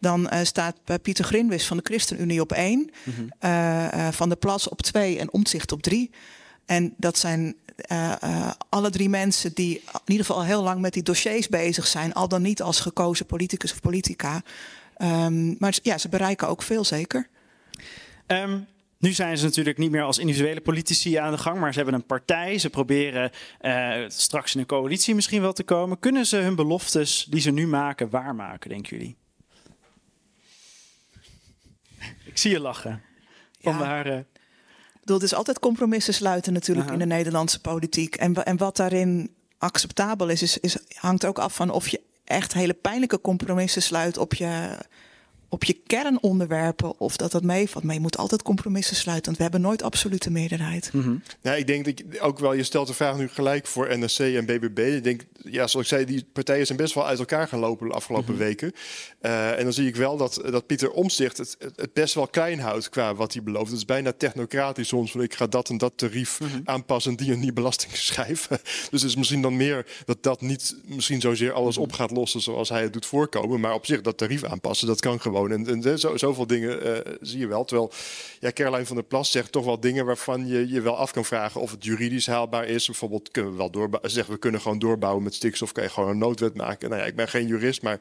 dan 0.00 0.30
uh, 0.32 0.40
staat 0.42 0.76
Pieter 1.02 1.24
Grinwis 1.24 1.66
van 1.66 1.76
de 1.76 1.82
ChristenUnie 1.86 2.40
op 2.40 2.52
één, 2.52 2.90
mm 3.04 3.14
-hmm. 3.14 3.50
uh, 3.50 4.08
Van 4.08 4.28
de 4.28 4.36
Plas 4.36 4.68
op 4.68 4.82
twee 4.82 5.18
en 5.18 5.32
Omtzigt 5.32 5.72
op 5.72 5.82
drie. 5.82 6.10
En 6.66 6.94
dat 6.96 7.18
zijn 7.18 7.56
alle 8.68 8.90
drie 8.90 9.08
mensen 9.08 9.54
die 9.54 9.76
in 9.76 10.00
ieder 10.12 10.26
geval 10.26 10.44
heel 10.44 10.62
lang 10.62 10.80
met 10.80 10.92
die 10.92 11.02
dossiers 11.02 11.48
bezig 11.48 11.86
zijn, 11.86 12.12
al 12.12 12.28
dan 12.28 12.42
niet 12.42 12.62
als 12.62 12.80
gekozen 12.80 13.26
politicus 13.26 13.72
of 13.72 13.80
politica. 13.80 14.42
Um, 15.02 15.56
maar 15.58 15.78
ja, 15.82 15.98
ze 15.98 16.08
bereiken 16.08 16.48
ook 16.48 16.62
veel 16.62 16.84
zeker. 16.84 17.28
Um, 18.26 18.66
nu 18.98 19.12
zijn 19.12 19.38
ze 19.38 19.44
natuurlijk 19.44 19.78
niet 19.78 19.90
meer 19.90 20.02
als 20.02 20.18
individuele 20.18 20.60
politici 20.60 21.14
aan 21.14 21.32
de 21.32 21.38
gang, 21.38 21.60
maar 21.60 21.72
ze 21.72 21.76
hebben 21.76 21.94
een 21.94 22.06
partij. 22.06 22.58
Ze 22.58 22.70
proberen 22.70 23.30
uh, 23.60 23.94
straks 24.08 24.54
in 24.54 24.60
een 24.60 24.66
coalitie 24.66 25.14
misschien 25.14 25.40
wel 25.40 25.52
te 25.52 25.62
komen. 25.62 25.98
Kunnen 25.98 26.26
ze 26.26 26.36
hun 26.36 26.54
beloftes 26.54 27.26
die 27.30 27.40
ze 27.40 27.50
nu 27.50 27.66
maken 27.66 28.10
waarmaken, 28.10 28.70
denken 28.70 28.96
jullie? 28.96 29.16
Ik 32.24 32.38
zie 32.38 32.50
je 32.50 32.60
lachen. 32.60 33.02
Van 33.60 33.72
Ja. 33.72 33.78
waar, 33.78 34.06
eh, 34.06 34.18
Het 35.14 35.22
is 35.22 35.34
altijd 35.34 35.58
compromissen 35.58 36.14
sluiten 36.14 36.52
natuurlijk 36.52 36.90
in 36.90 36.98
de 36.98 37.06
Nederlandse 37.06 37.60
politiek. 37.60 38.14
En, 38.14 38.44
en 38.44 38.56
wat 38.56 38.76
daarin 38.76 39.30
acceptabel 39.58 40.28
is, 40.28 40.42
is, 40.42 40.58
is, 40.58 40.76
hangt 40.94 41.24
ook 41.24 41.38
af 41.38 41.54
van 41.54 41.70
of 41.70 41.88
je 41.88 42.00
echt 42.24 42.52
hele 42.52 42.74
pijnlijke 42.74 43.20
compromissen 43.20 43.82
sluit 43.82 44.18
op 44.18 44.34
je, 44.34 44.78
op 45.48 45.64
je 45.64 45.72
kernonderwerpen. 45.86 47.00
Of 47.00 47.16
dat 47.16 47.32
dat 47.32 47.42
meevalt. 47.42 47.84
Maar 47.84 47.94
je 47.94 48.00
moet 48.00 48.16
altijd 48.16 48.42
compromissen 48.42 48.96
sluiten, 48.96 49.24
want 49.24 49.36
we 49.36 49.42
hebben 49.42 49.60
nooit 49.60 49.82
absolute 49.82 50.30
meerderheid. 50.30 50.90
Ja, 51.42 51.54
ik 51.54 51.66
denk 51.66 51.84
dat 51.84 51.98
je 51.98 52.20
ook 52.20 52.38
wel, 52.38 52.52
je 52.52 52.62
stelt 52.62 52.86
de 52.86 52.94
vraag 52.94 53.16
nu 53.16 53.28
gelijk 53.28 53.66
voor 53.66 53.98
NSC 53.98 54.20
en 54.20 54.46
BBB. 54.46 54.78
Ik 54.78 55.04
denk, 55.04 55.24
ja, 55.50 55.66
zoals 55.66 55.90
ik 55.90 55.96
zei, 55.96 56.04
die 56.04 56.24
partijen 56.32 56.66
zijn 56.66 56.78
best 56.78 56.94
wel 56.94 57.06
uit 57.06 57.18
elkaar 57.18 57.48
gelopen 57.48 57.88
de 57.88 57.94
afgelopen 57.94 58.36
weken. 58.36 58.72
Eh, 59.20 59.58
en 59.58 59.64
dan 59.64 59.72
zie 59.72 59.86
ik 59.86 59.96
wel 59.96 60.16
dat, 60.16 60.42
dat 60.50 60.66
Pieter 60.66 60.90
Omtzigt 60.90 61.36
het, 61.36 61.56
het, 61.76 61.92
best 61.92 62.14
wel 62.14 62.26
klein 62.26 62.60
houdt 62.60 62.88
qua 62.88 63.14
wat 63.14 63.32
hij 63.32 63.42
belooft. 63.42 63.70
Het 63.70 63.78
is 63.78 63.84
bijna 63.84 64.12
technocratisch 64.12 64.88
soms, 64.88 65.10
van 65.10 65.22
ik 65.22 65.34
ga 65.34 65.46
dat 65.46 65.68
en 65.68 65.78
dat 65.78 65.92
tarief 65.96 66.38
aanpassen 66.64 67.10
en 67.10 67.16
die 67.16 67.32
en 67.32 67.40
die 67.40 67.52
belasting 67.52 67.96
schrijven. 68.08 68.60
dus 68.90 69.02
het 69.02 69.10
is 69.10 69.16
misschien 69.16 69.42
dan 69.42 69.56
meer 69.56 69.86
dat 70.04 70.22
dat 70.22 70.40
niet 70.40 70.76
misschien 70.84 71.20
zozeer 71.20 71.52
alles 71.52 71.78
op 71.78 71.92
gaat 71.92 72.10
lossen 72.10 72.40
zoals 72.40 72.68
hij 72.68 72.82
het 72.82 72.92
doet 72.92 73.06
voorkomen. 73.06 73.60
Maar 73.60 73.74
op 73.74 73.86
zich 73.86 74.00
dat 74.00 74.16
tarief 74.16 74.44
aanpassen, 74.44 74.86
dat 74.86 75.00
kan 75.00 75.20
gewoon. 75.20 75.50
En, 75.50 75.84
en 75.84 75.98
zo, 75.98 76.16
zoveel 76.16 76.46
dingen 76.46 77.04
eh, 77.06 77.12
zie 77.20 77.38
je 77.38 77.46
wel. 77.46 77.64
Terwijl 77.64 77.92
ja, 78.40 78.52
Caroline 78.52 78.86
van 78.86 78.96
der 78.96 79.04
Plas 79.04 79.30
zegt 79.30 79.52
toch 79.52 79.64
wel 79.64 79.80
dingen 79.80 80.06
waarvan 80.06 80.46
je 80.46 80.68
je 80.68 80.80
wel 80.80 80.96
af 80.96 81.12
kan 81.12 81.24
vragen 81.24 81.60
of 81.60 81.70
het 81.70 81.84
juridisch 81.84 82.26
haalbaar 82.26 82.66
is. 82.66 82.86
Bijvoorbeeld 82.86 83.30
kunnen 83.30 83.50
we 83.52 83.58
wel 83.58 83.70
doorbouwen. 83.70 84.10
Zeggen 84.10 84.32
we 84.32 84.38
kunnen 84.38 84.60
gewoon 84.60 84.78
doorbouwen 84.78 85.22
met 85.22 85.34
stikstof. 85.38 85.72
Kan 85.72 85.82
je 85.82 85.90
gewoon 85.90 86.10
een 86.10 86.18
noodwet 86.18 86.54
maken. 86.54 86.88
Nou 86.88 87.00
ja, 87.00 87.06
ik 87.06 87.16
ben 87.16 87.28
geen 87.28 87.46
jurist, 87.46 87.82
maar 87.82 87.98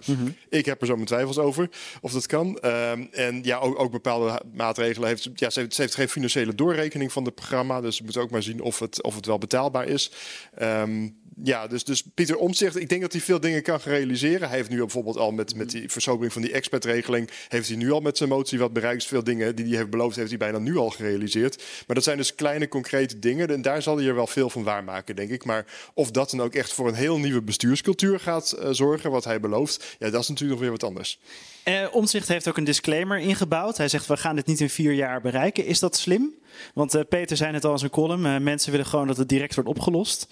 ik 0.49 0.65
heb 0.65 0.81
er 0.81 0.87
zo 0.87 0.93
mijn 0.93 1.07
twijfels 1.07 1.37
over 1.37 1.69
of 2.01 2.11
dat 2.11 2.25
kan. 2.25 2.57
Ehm, 2.59 3.05
en 3.11 3.43
ja, 3.43 3.57
ook, 3.57 3.79
ook 3.79 3.91
bepaalde 3.91 4.41
maatregelen 4.53 5.07
heeft. 5.07 5.29
Ja, 5.33 5.49
ze 5.49 5.59
heeft, 5.59 5.75
ze 5.75 5.81
heeft 5.81 5.95
geen 5.95 6.09
financiële 6.09 6.55
doorrekening 6.55 7.11
van 7.11 7.25
het 7.25 7.35
programma. 7.35 7.81
Dus 7.81 7.97
we 7.97 8.03
moeten 8.03 8.21
ook 8.21 8.31
maar 8.31 8.43
zien 8.43 8.61
of 8.61 8.79
het, 8.79 9.03
of 9.03 9.15
het 9.15 9.25
wel 9.25 9.37
betaalbaar 9.37 9.87
is. 9.87 10.11
Ehm, 10.55 11.07
ja, 11.43 11.67
dus, 11.67 11.83
dus 11.83 12.03
Pieter 12.13 12.37
Omtzigt, 12.37 12.75
ik 12.75 12.89
denk 12.89 13.01
dat 13.01 13.11
hij 13.11 13.21
veel 13.21 13.39
dingen 13.39 13.61
kan 13.61 13.79
realiseren. 13.83 14.47
Hij 14.47 14.57
heeft 14.57 14.69
nu 14.69 14.77
bijvoorbeeld 14.77 15.17
al 15.17 15.31
met, 15.31 15.55
met 15.55 15.69
die 15.71 15.89
versobering 15.89 16.33
van 16.33 16.41
die 16.41 16.51
expertregeling, 16.51 17.29
heeft 17.47 17.67
hij 17.67 17.77
nu 17.77 17.91
al 17.91 17.99
met 17.99 18.17
zijn 18.17 18.29
motie 18.29 18.59
wat 18.59 18.73
bereikt. 18.73 19.05
Veel 19.05 19.23
dingen 19.23 19.55
die 19.55 19.65
hij 19.65 19.77
heeft 19.77 19.89
beloofd, 19.89 20.15
heeft 20.15 20.29
hij 20.29 20.37
bijna 20.37 20.57
nu 20.57 20.77
al 20.77 20.89
gerealiseerd. 20.89 21.63
Maar 21.87 21.95
dat 21.95 22.03
zijn 22.03 22.17
dus 22.17 22.35
kleine, 22.35 22.67
concrete 22.67 23.19
dingen. 23.19 23.47
En 23.47 23.61
daar 23.61 23.81
zal 23.81 23.97
hij 23.97 24.05
er 24.05 24.15
wel 24.15 24.27
veel 24.27 24.49
van 24.49 24.63
waarmaken, 24.63 25.15
denk 25.15 25.29
ik. 25.29 25.45
Maar 25.45 25.65
of 25.93 26.11
dat 26.11 26.29
dan 26.29 26.41
ook 26.41 26.53
echt 26.53 26.73
voor 26.73 26.87
een 26.87 26.93
heel 26.93 27.19
nieuwe 27.19 27.41
bestuurscultuur 27.41 28.19
gaat 28.19 28.51
eh, 28.51 28.69
zorgen, 28.71 29.11
wat 29.11 29.23
hij 29.23 29.39
belooft, 29.39 29.95
ja, 29.99 30.09
dat 30.09 30.21
is 30.21 30.27
natuurlijk 30.27 30.59
nog 30.59 30.69
weer 30.69 30.79
wat 30.79 30.89
anders. 30.89 31.19
Eh, 31.63 31.87
Omtzigt 31.91 32.27
heeft 32.27 32.47
ook 32.47 32.57
een 32.57 32.63
disclaimer 32.63 33.19
ingebouwd. 33.19 33.77
Hij 33.77 33.87
zegt, 33.87 34.07
we 34.07 34.17
gaan 34.17 34.35
dit 34.35 34.45
niet 34.45 34.59
in 34.59 34.69
vier 34.69 34.93
jaar 34.93 35.21
bereiken. 35.21 35.65
Is 35.65 35.79
dat 35.79 35.97
slim? 35.97 36.33
Want 36.73 36.95
eh, 36.95 37.01
Peter 37.09 37.37
zei 37.37 37.53
het 37.53 37.65
al 37.65 37.71
in 37.71 37.77
zijn 37.77 37.91
column. 37.91 38.43
mensen 38.43 38.71
willen 38.71 38.85
gewoon 38.85 39.07
dat 39.07 39.17
het 39.17 39.29
direct 39.29 39.55
wordt 39.55 39.69
opgelost. 39.69 40.27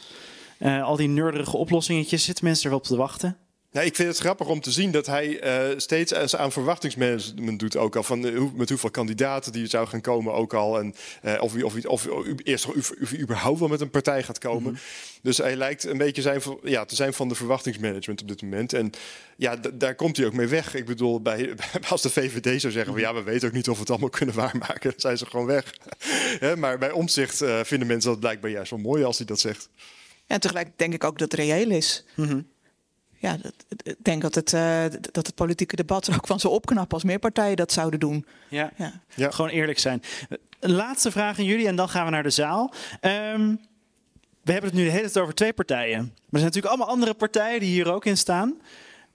Eh, 0.58 0.84
al 0.84 0.96
die 0.96 1.08
nerdige 1.08 1.58
oplossingetjes, 1.58 2.24
zitten 2.24 2.46
mensen 2.46 2.64
er 2.64 2.70
wel 2.70 2.80
op 2.80 2.86
te 2.86 2.96
wachten? 2.96 3.38
Nou, 3.76 3.88
ik 3.88 3.96
vind 3.96 4.08
het 4.08 4.18
grappig 4.18 4.48
om 4.48 4.62
te 4.62 4.72
zien 4.72 4.92
dat 4.92 5.06
hij 5.06 5.40
eh, 5.40 5.78
steeds 5.78 6.36
aan 6.36 6.52
verwachtingsmanagement 6.52 7.60
doet. 7.60 7.78
Ook 7.78 7.96
al 7.96 8.04
van 8.04 8.26
eh, 8.26 8.42
met 8.54 8.70
hoeveel 8.70 8.92
kandidaten 8.92 9.52
die 9.52 9.68
zou 9.68 9.88
gaan 9.88 10.02
komen 10.02 10.34
ook 10.34 10.54
al. 10.54 10.80
En 10.80 10.96
eh, 11.22 11.42
of, 11.42 11.64
of, 11.64 11.86
of, 11.86 12.08
of, 12.08 12.26
eerst 12.44 12.66
of, 12.66 13.14
überhaupt 13.14 13.60
wel 13.60 13.68
met 13.68 13.82
een 13.82 13.90
partij 13.90 14.24
gaat 14.24 14.38
komen. 14.38 14.80
Dus 15.22 15.38
hij 15.38 15.56
lijkt 15.56 15.84
een 15.84 15.98
beetje 15.98 16.22
zijn, 16.22 16.42
ja, 16.64 16.86
te 16.86 16.96
zijn 16.96 17.14
van 17.14 17.28
de 17.28 17.36
verwachtingsmanagement 17.36 18.22
op 18.22 18.28
dit 18.28 18.42
moment. 18.42 18.74
En 18.74 18.92
ja, 19.38 19.56
daar 19.74 19.96
komt 19.96 20.18
hij 20.18 20.26
ook 20.26 20.34
mee 20.34 20.48
weg. 20.48 20.76
Ik 20.76 20.86
bedoel, 20.86 21.22
bij, 21.22 21.54
als 21.90 22.02
de 22.02 22.10
VVD 22.10 22.62
zou 22.62 22.74
zeggen 22.74 22.94
van 22.94 23.02
ja, 23.02 23.14
we 23.14 23.24
weten 23.24 23.48
ook 23.48 23.54
niet 23.54 23.70
of 23.70 23.76
we 23.76 23.82
het 23.82 23.90
allemaal 23.90 24.10
kunnen 24.10 24.36
waarmaken. 24.36 24.90
Dan 24.92 25.00
zijn 25.00 25.18
ze 25.18 25.26
gewoon 25.26 25.46
weg. 25.46 25.74
Maar 26.58 26.78
bij 26.78 26.92
omzicht 26.92 27.38
vinden 27.64 27.88
mensen 27.88 28.10
dat 28.10 28.20
blijkbaar 28.20 28.52
juist 28.52 28.70
wel 28.70 28.80
mooi 28.80 29.04
als 29.04 29.18
hij 29.18 29.26
dat 29.26 29.40
zegt. 29.40 29.70
En 30.28 30.40
tegelijk 30.40 30.78
denk 30.78 30.94
ik 30.94 31.04
ook 31.04 31.18
dat 31.20 31.32
het 31.32 31.40
reëel 31.40 31.70
is. 31.70 32.06
Ja, 33.18 33.38
dat, 33.38 33.54
ik 33.84 33.96
denk 34.02 34.22
dat 34.22 34.36
het, 34.36 34.54
eh, 34.54 34.84
dat 35.12 35.26
het 35.26 35.36
politieke 35.36 35.76
debat 35.76 36.08
er 36.08 36.16
ook 36.16 36.28
van 36.28 36.40
zou 36.40 36.54
opknappen 36.54 36.94
als 36.94 37.04
meer 37.04 37.20
partijen 37.20 37.56
dat 37.56 37.72
zouden 37.72 38.00
doen. 38.00 38.26
Ja. 38.50 38.72
Ja. 38.78 39.02
Ja. 39.16 39.32
Gewoon 39.32 39.52
eerlijk 39.52 39.80
zijn. 39.80 40.02
Een 40.60 40.72
laatste 40.72 41.12
vraag 41.12 41.40
aan 41.40 41.46
jullie 41.46 41.68
en 41.68 41.76
dan 41.76 41.90
gaan 41.90 42.06
we 42.06 42.12
naar 42.12 42.24
de 42.24 42.30
zaal. 42.30 42.74
Ehm, 43.00 43.56
we 44.42 44.52
hebben 44.52 44.70
het 44.70 44.80
nu 44.80 44.86
de 44.86 44.92
hele 44.92 45.04
tijd 45.12 45.18
over 45.18 45.34
twee 45.36 45.54
partijen. 45.54 46.00
Maar 46.00 46.08
er 46.08 46.40
zijn 46.40 46.44
natuurlijk 46.44 46.74
allemaal 46.74 46.94
andere 46.94 47.14
partijen 47.14 47.60
die 47.60 47.70
hier 47.70 47.92
ook 47.92 48.06
in 48.06 48.18
staan. 48.18 48.54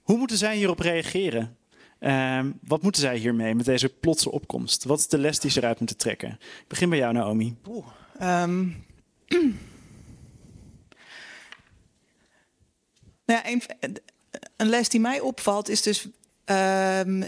Hoe 0.01 0.17
moeten 0.17 0.37
zij 0.37 0.55
hierop 0.55 0.79
reageren? 0.79 1.57
Ehm, 1.99 2.51
wat 2.63 2.81
moeten 2.81 3.01
zij 3.01 3.17
hiermee 3.17 3.55
met 3.55 3.65
deze 3.65 3.89
plotse 3.89 4.31
opkomst? 4.31 4.83
Wat 4.83 4.99
is 4.99 5.07
de 5.07 5.17
les 5.17 5.39
die 5.39 5.51
ze 5.51 5.59
eruit 5.59 5.79
moeten 5.79 5.97
trekken? 5.97 6.29
Ik 6.39 6.67
begin 6.67 6.89
bij 6.89 6.97
jou, 6.97 7.13
Naomi. 7.13 7.55
Ehm. 8.19 8.67
nou 13.31 13.43
ja, 13.43 13.51
een, 13.79 13.97
een 14.57 14.69
les 14.69 14.89
die 14.89 14.99
mij 14.99 15.19
opvalt 15.19 15.69
is 15.69 15.81
dus 15.81 16.07
ehm, 16.45 17.23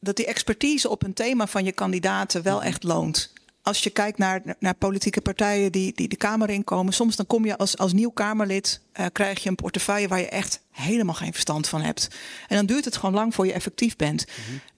dat 0.00 0.16
die 0.16 0.26
expertise 0.26 0.88
op 0.88 1.02
een 1.02 1.12
thema 1.12 1.46
van 1.46 1.64
je 1.64 1.72
kandidaten 1.72 2.42
wel 2.42 2.62
echt 2.62 2.82
loont. 2.82 3.32
Als 3.62 3.82
je 3.82 3.90
kijkt 3.90 4.18
naar, 4.18 4.42
naar 4.58 4.74
politieke 4.74 5.20
partijen 5.20 5.72
die, 5.72 5.92
die 5.94 6.08
de 6.08 6.16
Kamer 6.16 6.50
inkomen, 6.50 6.92
soms 6.92 7.16
dan 7.16 7.26
kom 7.26 7.44
je 7.44 7.58
als, 7.58 7.78
als 7.78 7.92
nieuw 7.92 8.10
Kamerlid, 8.10 8.80
eh, 8.92 9.06
krijg 9.12 9.42
je 9.42 9.48
een 9.48 9.54
portefeuille 9.54 10.08
waar 10.08 10.20
je 10.20 10.28
echt 10.28 10.60
helemaal 10.80 11.14
geen 11.14 11.32
verstand 11.32 11.68
van 11.68 11.82
hebt. 11.82 12.08
En 12.48 12.56
dan 12.56 12.66
duurt 12.66 12.84
het 12.84 12.96
gewoon 12.96 13.14
lang 13.14 13.34
voor 13.34 13.46
je 13.46 13.52
effectief 13.52 13.96
bent. 13.96 14.24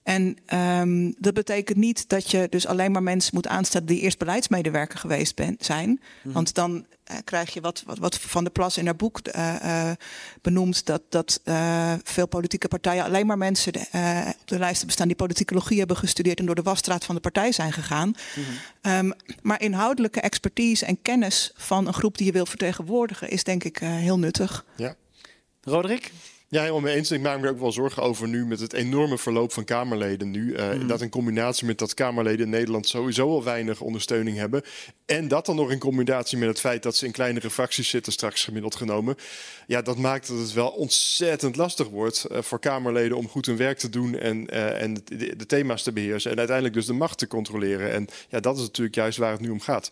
En 0.03 0.37
ehm, 0.45 1.11
dat 1.17 1.33
betekent 1.33 1.77
niet 1.77 2.09
dat 2.09 2.31
je 2.31 2.47
dus 2.49 2.67
alleen 2.67 2.91
maar 2.91 3.03
mensen 3.03 3.31
moet 3.33 3.47
aanstellen 3.47 3.87
die 3.87 3.99
eerst 3.99 4.17
beleidsmedewerker 4.17 4.99
geweest 4.99 5.35
ben, 5.35 5.55
zijn. 5.59 6.01
Want 6.23 6.53
dan 6.53 6.85
eh, 7.03 7.17
krijg 7.23 7.53
je 7.53 7.61
wat, 7.61 7.83
wat, 7.85 7.97
wat 7.97 8.19
Van 8.19 8.43
der 8.43 8.51
Plas 8.51 8.77
in 8.77 8.85
haar 8.85 8.95
boek 8.95 9.19
eh, 9.19 9.91
benoemt, 10.41 10.85
dat, 10.85 11.01
dat 11.09 11.41
veel 12.03 12.27
politieke 12.27 12.67
partijen 12.67 13.03
alleen 13.03 13.25
maar 13.25 13.37
mensen 13.37 13.73
eh, 13.73 14.27
op 14.39 14.47
de 14.47 14.59
lijsten 14.59 14.87
bestaan 14.87 15.07
die 15.07 15.15
politicologie 15.15 15.77
hebben 15.77 15.97
gestudeerd 15.97 16.39
en 16.39 16.45
door 16.45 16.55
de 16.55 16.61
wasstraat 16.61 17.05
van 17.05 17.15
de 17.15 17.21
partij 17.21 17.51
zijn 17.51 17.73
gegaan. 17.73 18.13
Ehm, 18.81 19.11
maar 19.41 19.61
inhoudelijke 19.61 20.21
expertise 20.21 20.85
en 20.85 21.01
kennis 21.01 21.51
van 21.55 21.87
een 21.87 21.93
groep 21.93 22.17
die 22.17 22.25
je 22.25 22.31
wil 22.31 22.45
vertegenwoordigen 22.45 23.29
is 23.29 23.43
denk 23.43 23.63
ik 23.63 23.77
heel 23.77 24.19
nuttig. 24.19 24.65
Ja. 24.75 24.95
Roderick? 25.63 26.11
Ja, 26.47 26.59
helemaal 26.59 26.81
mee 26.81 26.95
eens. 26.95 27.11
Ik 27.11 27.21
maak 27.21 27.39
me 27.39 27.49
ook 27.49 27.59
wel 27.59 27.71
zorgen 27.71 28.03
over 28.03 28.27
nu 28.27 28.45
met 28.45 28.59
het 28.59 28.73
enorme 28.73 29.17
verloop 29.17 29.51
van 29.53 29.63
Kamerleden 29.63 30.31
nu. 30.31 30.53
Eh, 30.53 30.87
Dat 30.87 31.01
in 31.01 31.09
combinatie 31.09 31.65
met 31.65 31.77
dat 31.77 31.93
Kamerleden 31.93 32.45
in 32.45 32.49
Nederland 32.51 32.87
sowieso 32.87 33.29
al 33.29 33.43
weinig 33.43 33.81
ondersteuning 33.81 34.37
hebben. 34.37 34.61
En 35.05 35.27
dat 35.27 35.45
dan 35.45 35.55
nog 35.55 35.71
in 35.71 35.79
combinatie 35.79 36.37
met 36.37 36.47
het 36.47 36.59
feit 36.59 36.83
dat 36.83 36.95
ze 36.95 37.05
in 37.05 37.11
kleinere 37.11 37.49
fracties 37.49 37.89
zitten, 37.89 38.13
straks 38.13 38.43
gemiddeld 38.43 38.75
genomen. 38.75 39.15
Ja, 39.67 39.81
dat 39.81 39.97
maakt 39.97 40.27
dat 40.27 40.37
het 40.37 40.53
wel 40.53 40.69
ontzettend 40.69 41.55
lastig 41.55 41.89
wordt 41.89 42.23
eh, 42.25 42.41
voor 42.41 42.59
Kamerleden 42.59 43.17
om 43.17 43.27
goed 43.27 43.45
hun 43.45 43.57
werk 43.57 43.77
te 43.77 43.89
doen 43.89 44.17
en, 44.19 44.47
eh, 44.49 44.81
en 44.81 44.93
de, 44.93 45.35
de 45.35 45.45
thema's 45.45 45.83
te 45.83 45.91
beheersen. 45.91 46.31
En 46.31 46.37
uiteindelijk 46.37 46.75
dus 46.75 46.85
de 46.85 46.93
macht 46.93 47.17
te 47.17 47.27
controleren. 47.27 47.91
En 47.91 48.07
ja, 48.29 48.39
dat 48.39 48.55
is 48.55 48.61
natuurlijk 48.61 48.95
juist 48.95 49.17
waar 49.17 49.31
het 49.31 49.41
nu 49.41 49.49
om 49.49 49.59
gaat. 49.61 49.89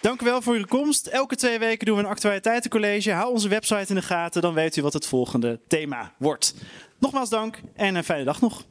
Dank 0.00 0.22
u 0.22 0.24
wel 0.24 0.42
voor 0.42 0.54
uw 0.54 0.64
komst. 0.64 1.06
Elke 1.06 1.36
twee 1.36 1.58
weken 1.58 1.86
doen 1.86 1.96
we 1.96 2.02
een 2.02 2.08
actualiteitencollege. 2.08 3.10
Hou 3.10 3.32
onze 3.32 3.48
website 3.48 3.88
in 3.88 3.94
de 3.94 4.02
gaten, 4.02 4.42
dan 4.42 4.54
weet 4.54 4.76
u 4.76 4.82
wat 4.82 4.92
het 4.92 5.06
volgende 5.06 5.60
thema 5.68 6.14
wordt. 6.18 6.54
Nogmaals 6.98 7.28
dank 7.28 7.60
en 7.74 7.94
een 7.94 8.04
fijne 8.04 8.24
dag 8.24 8.40
nog. 8.40 8.64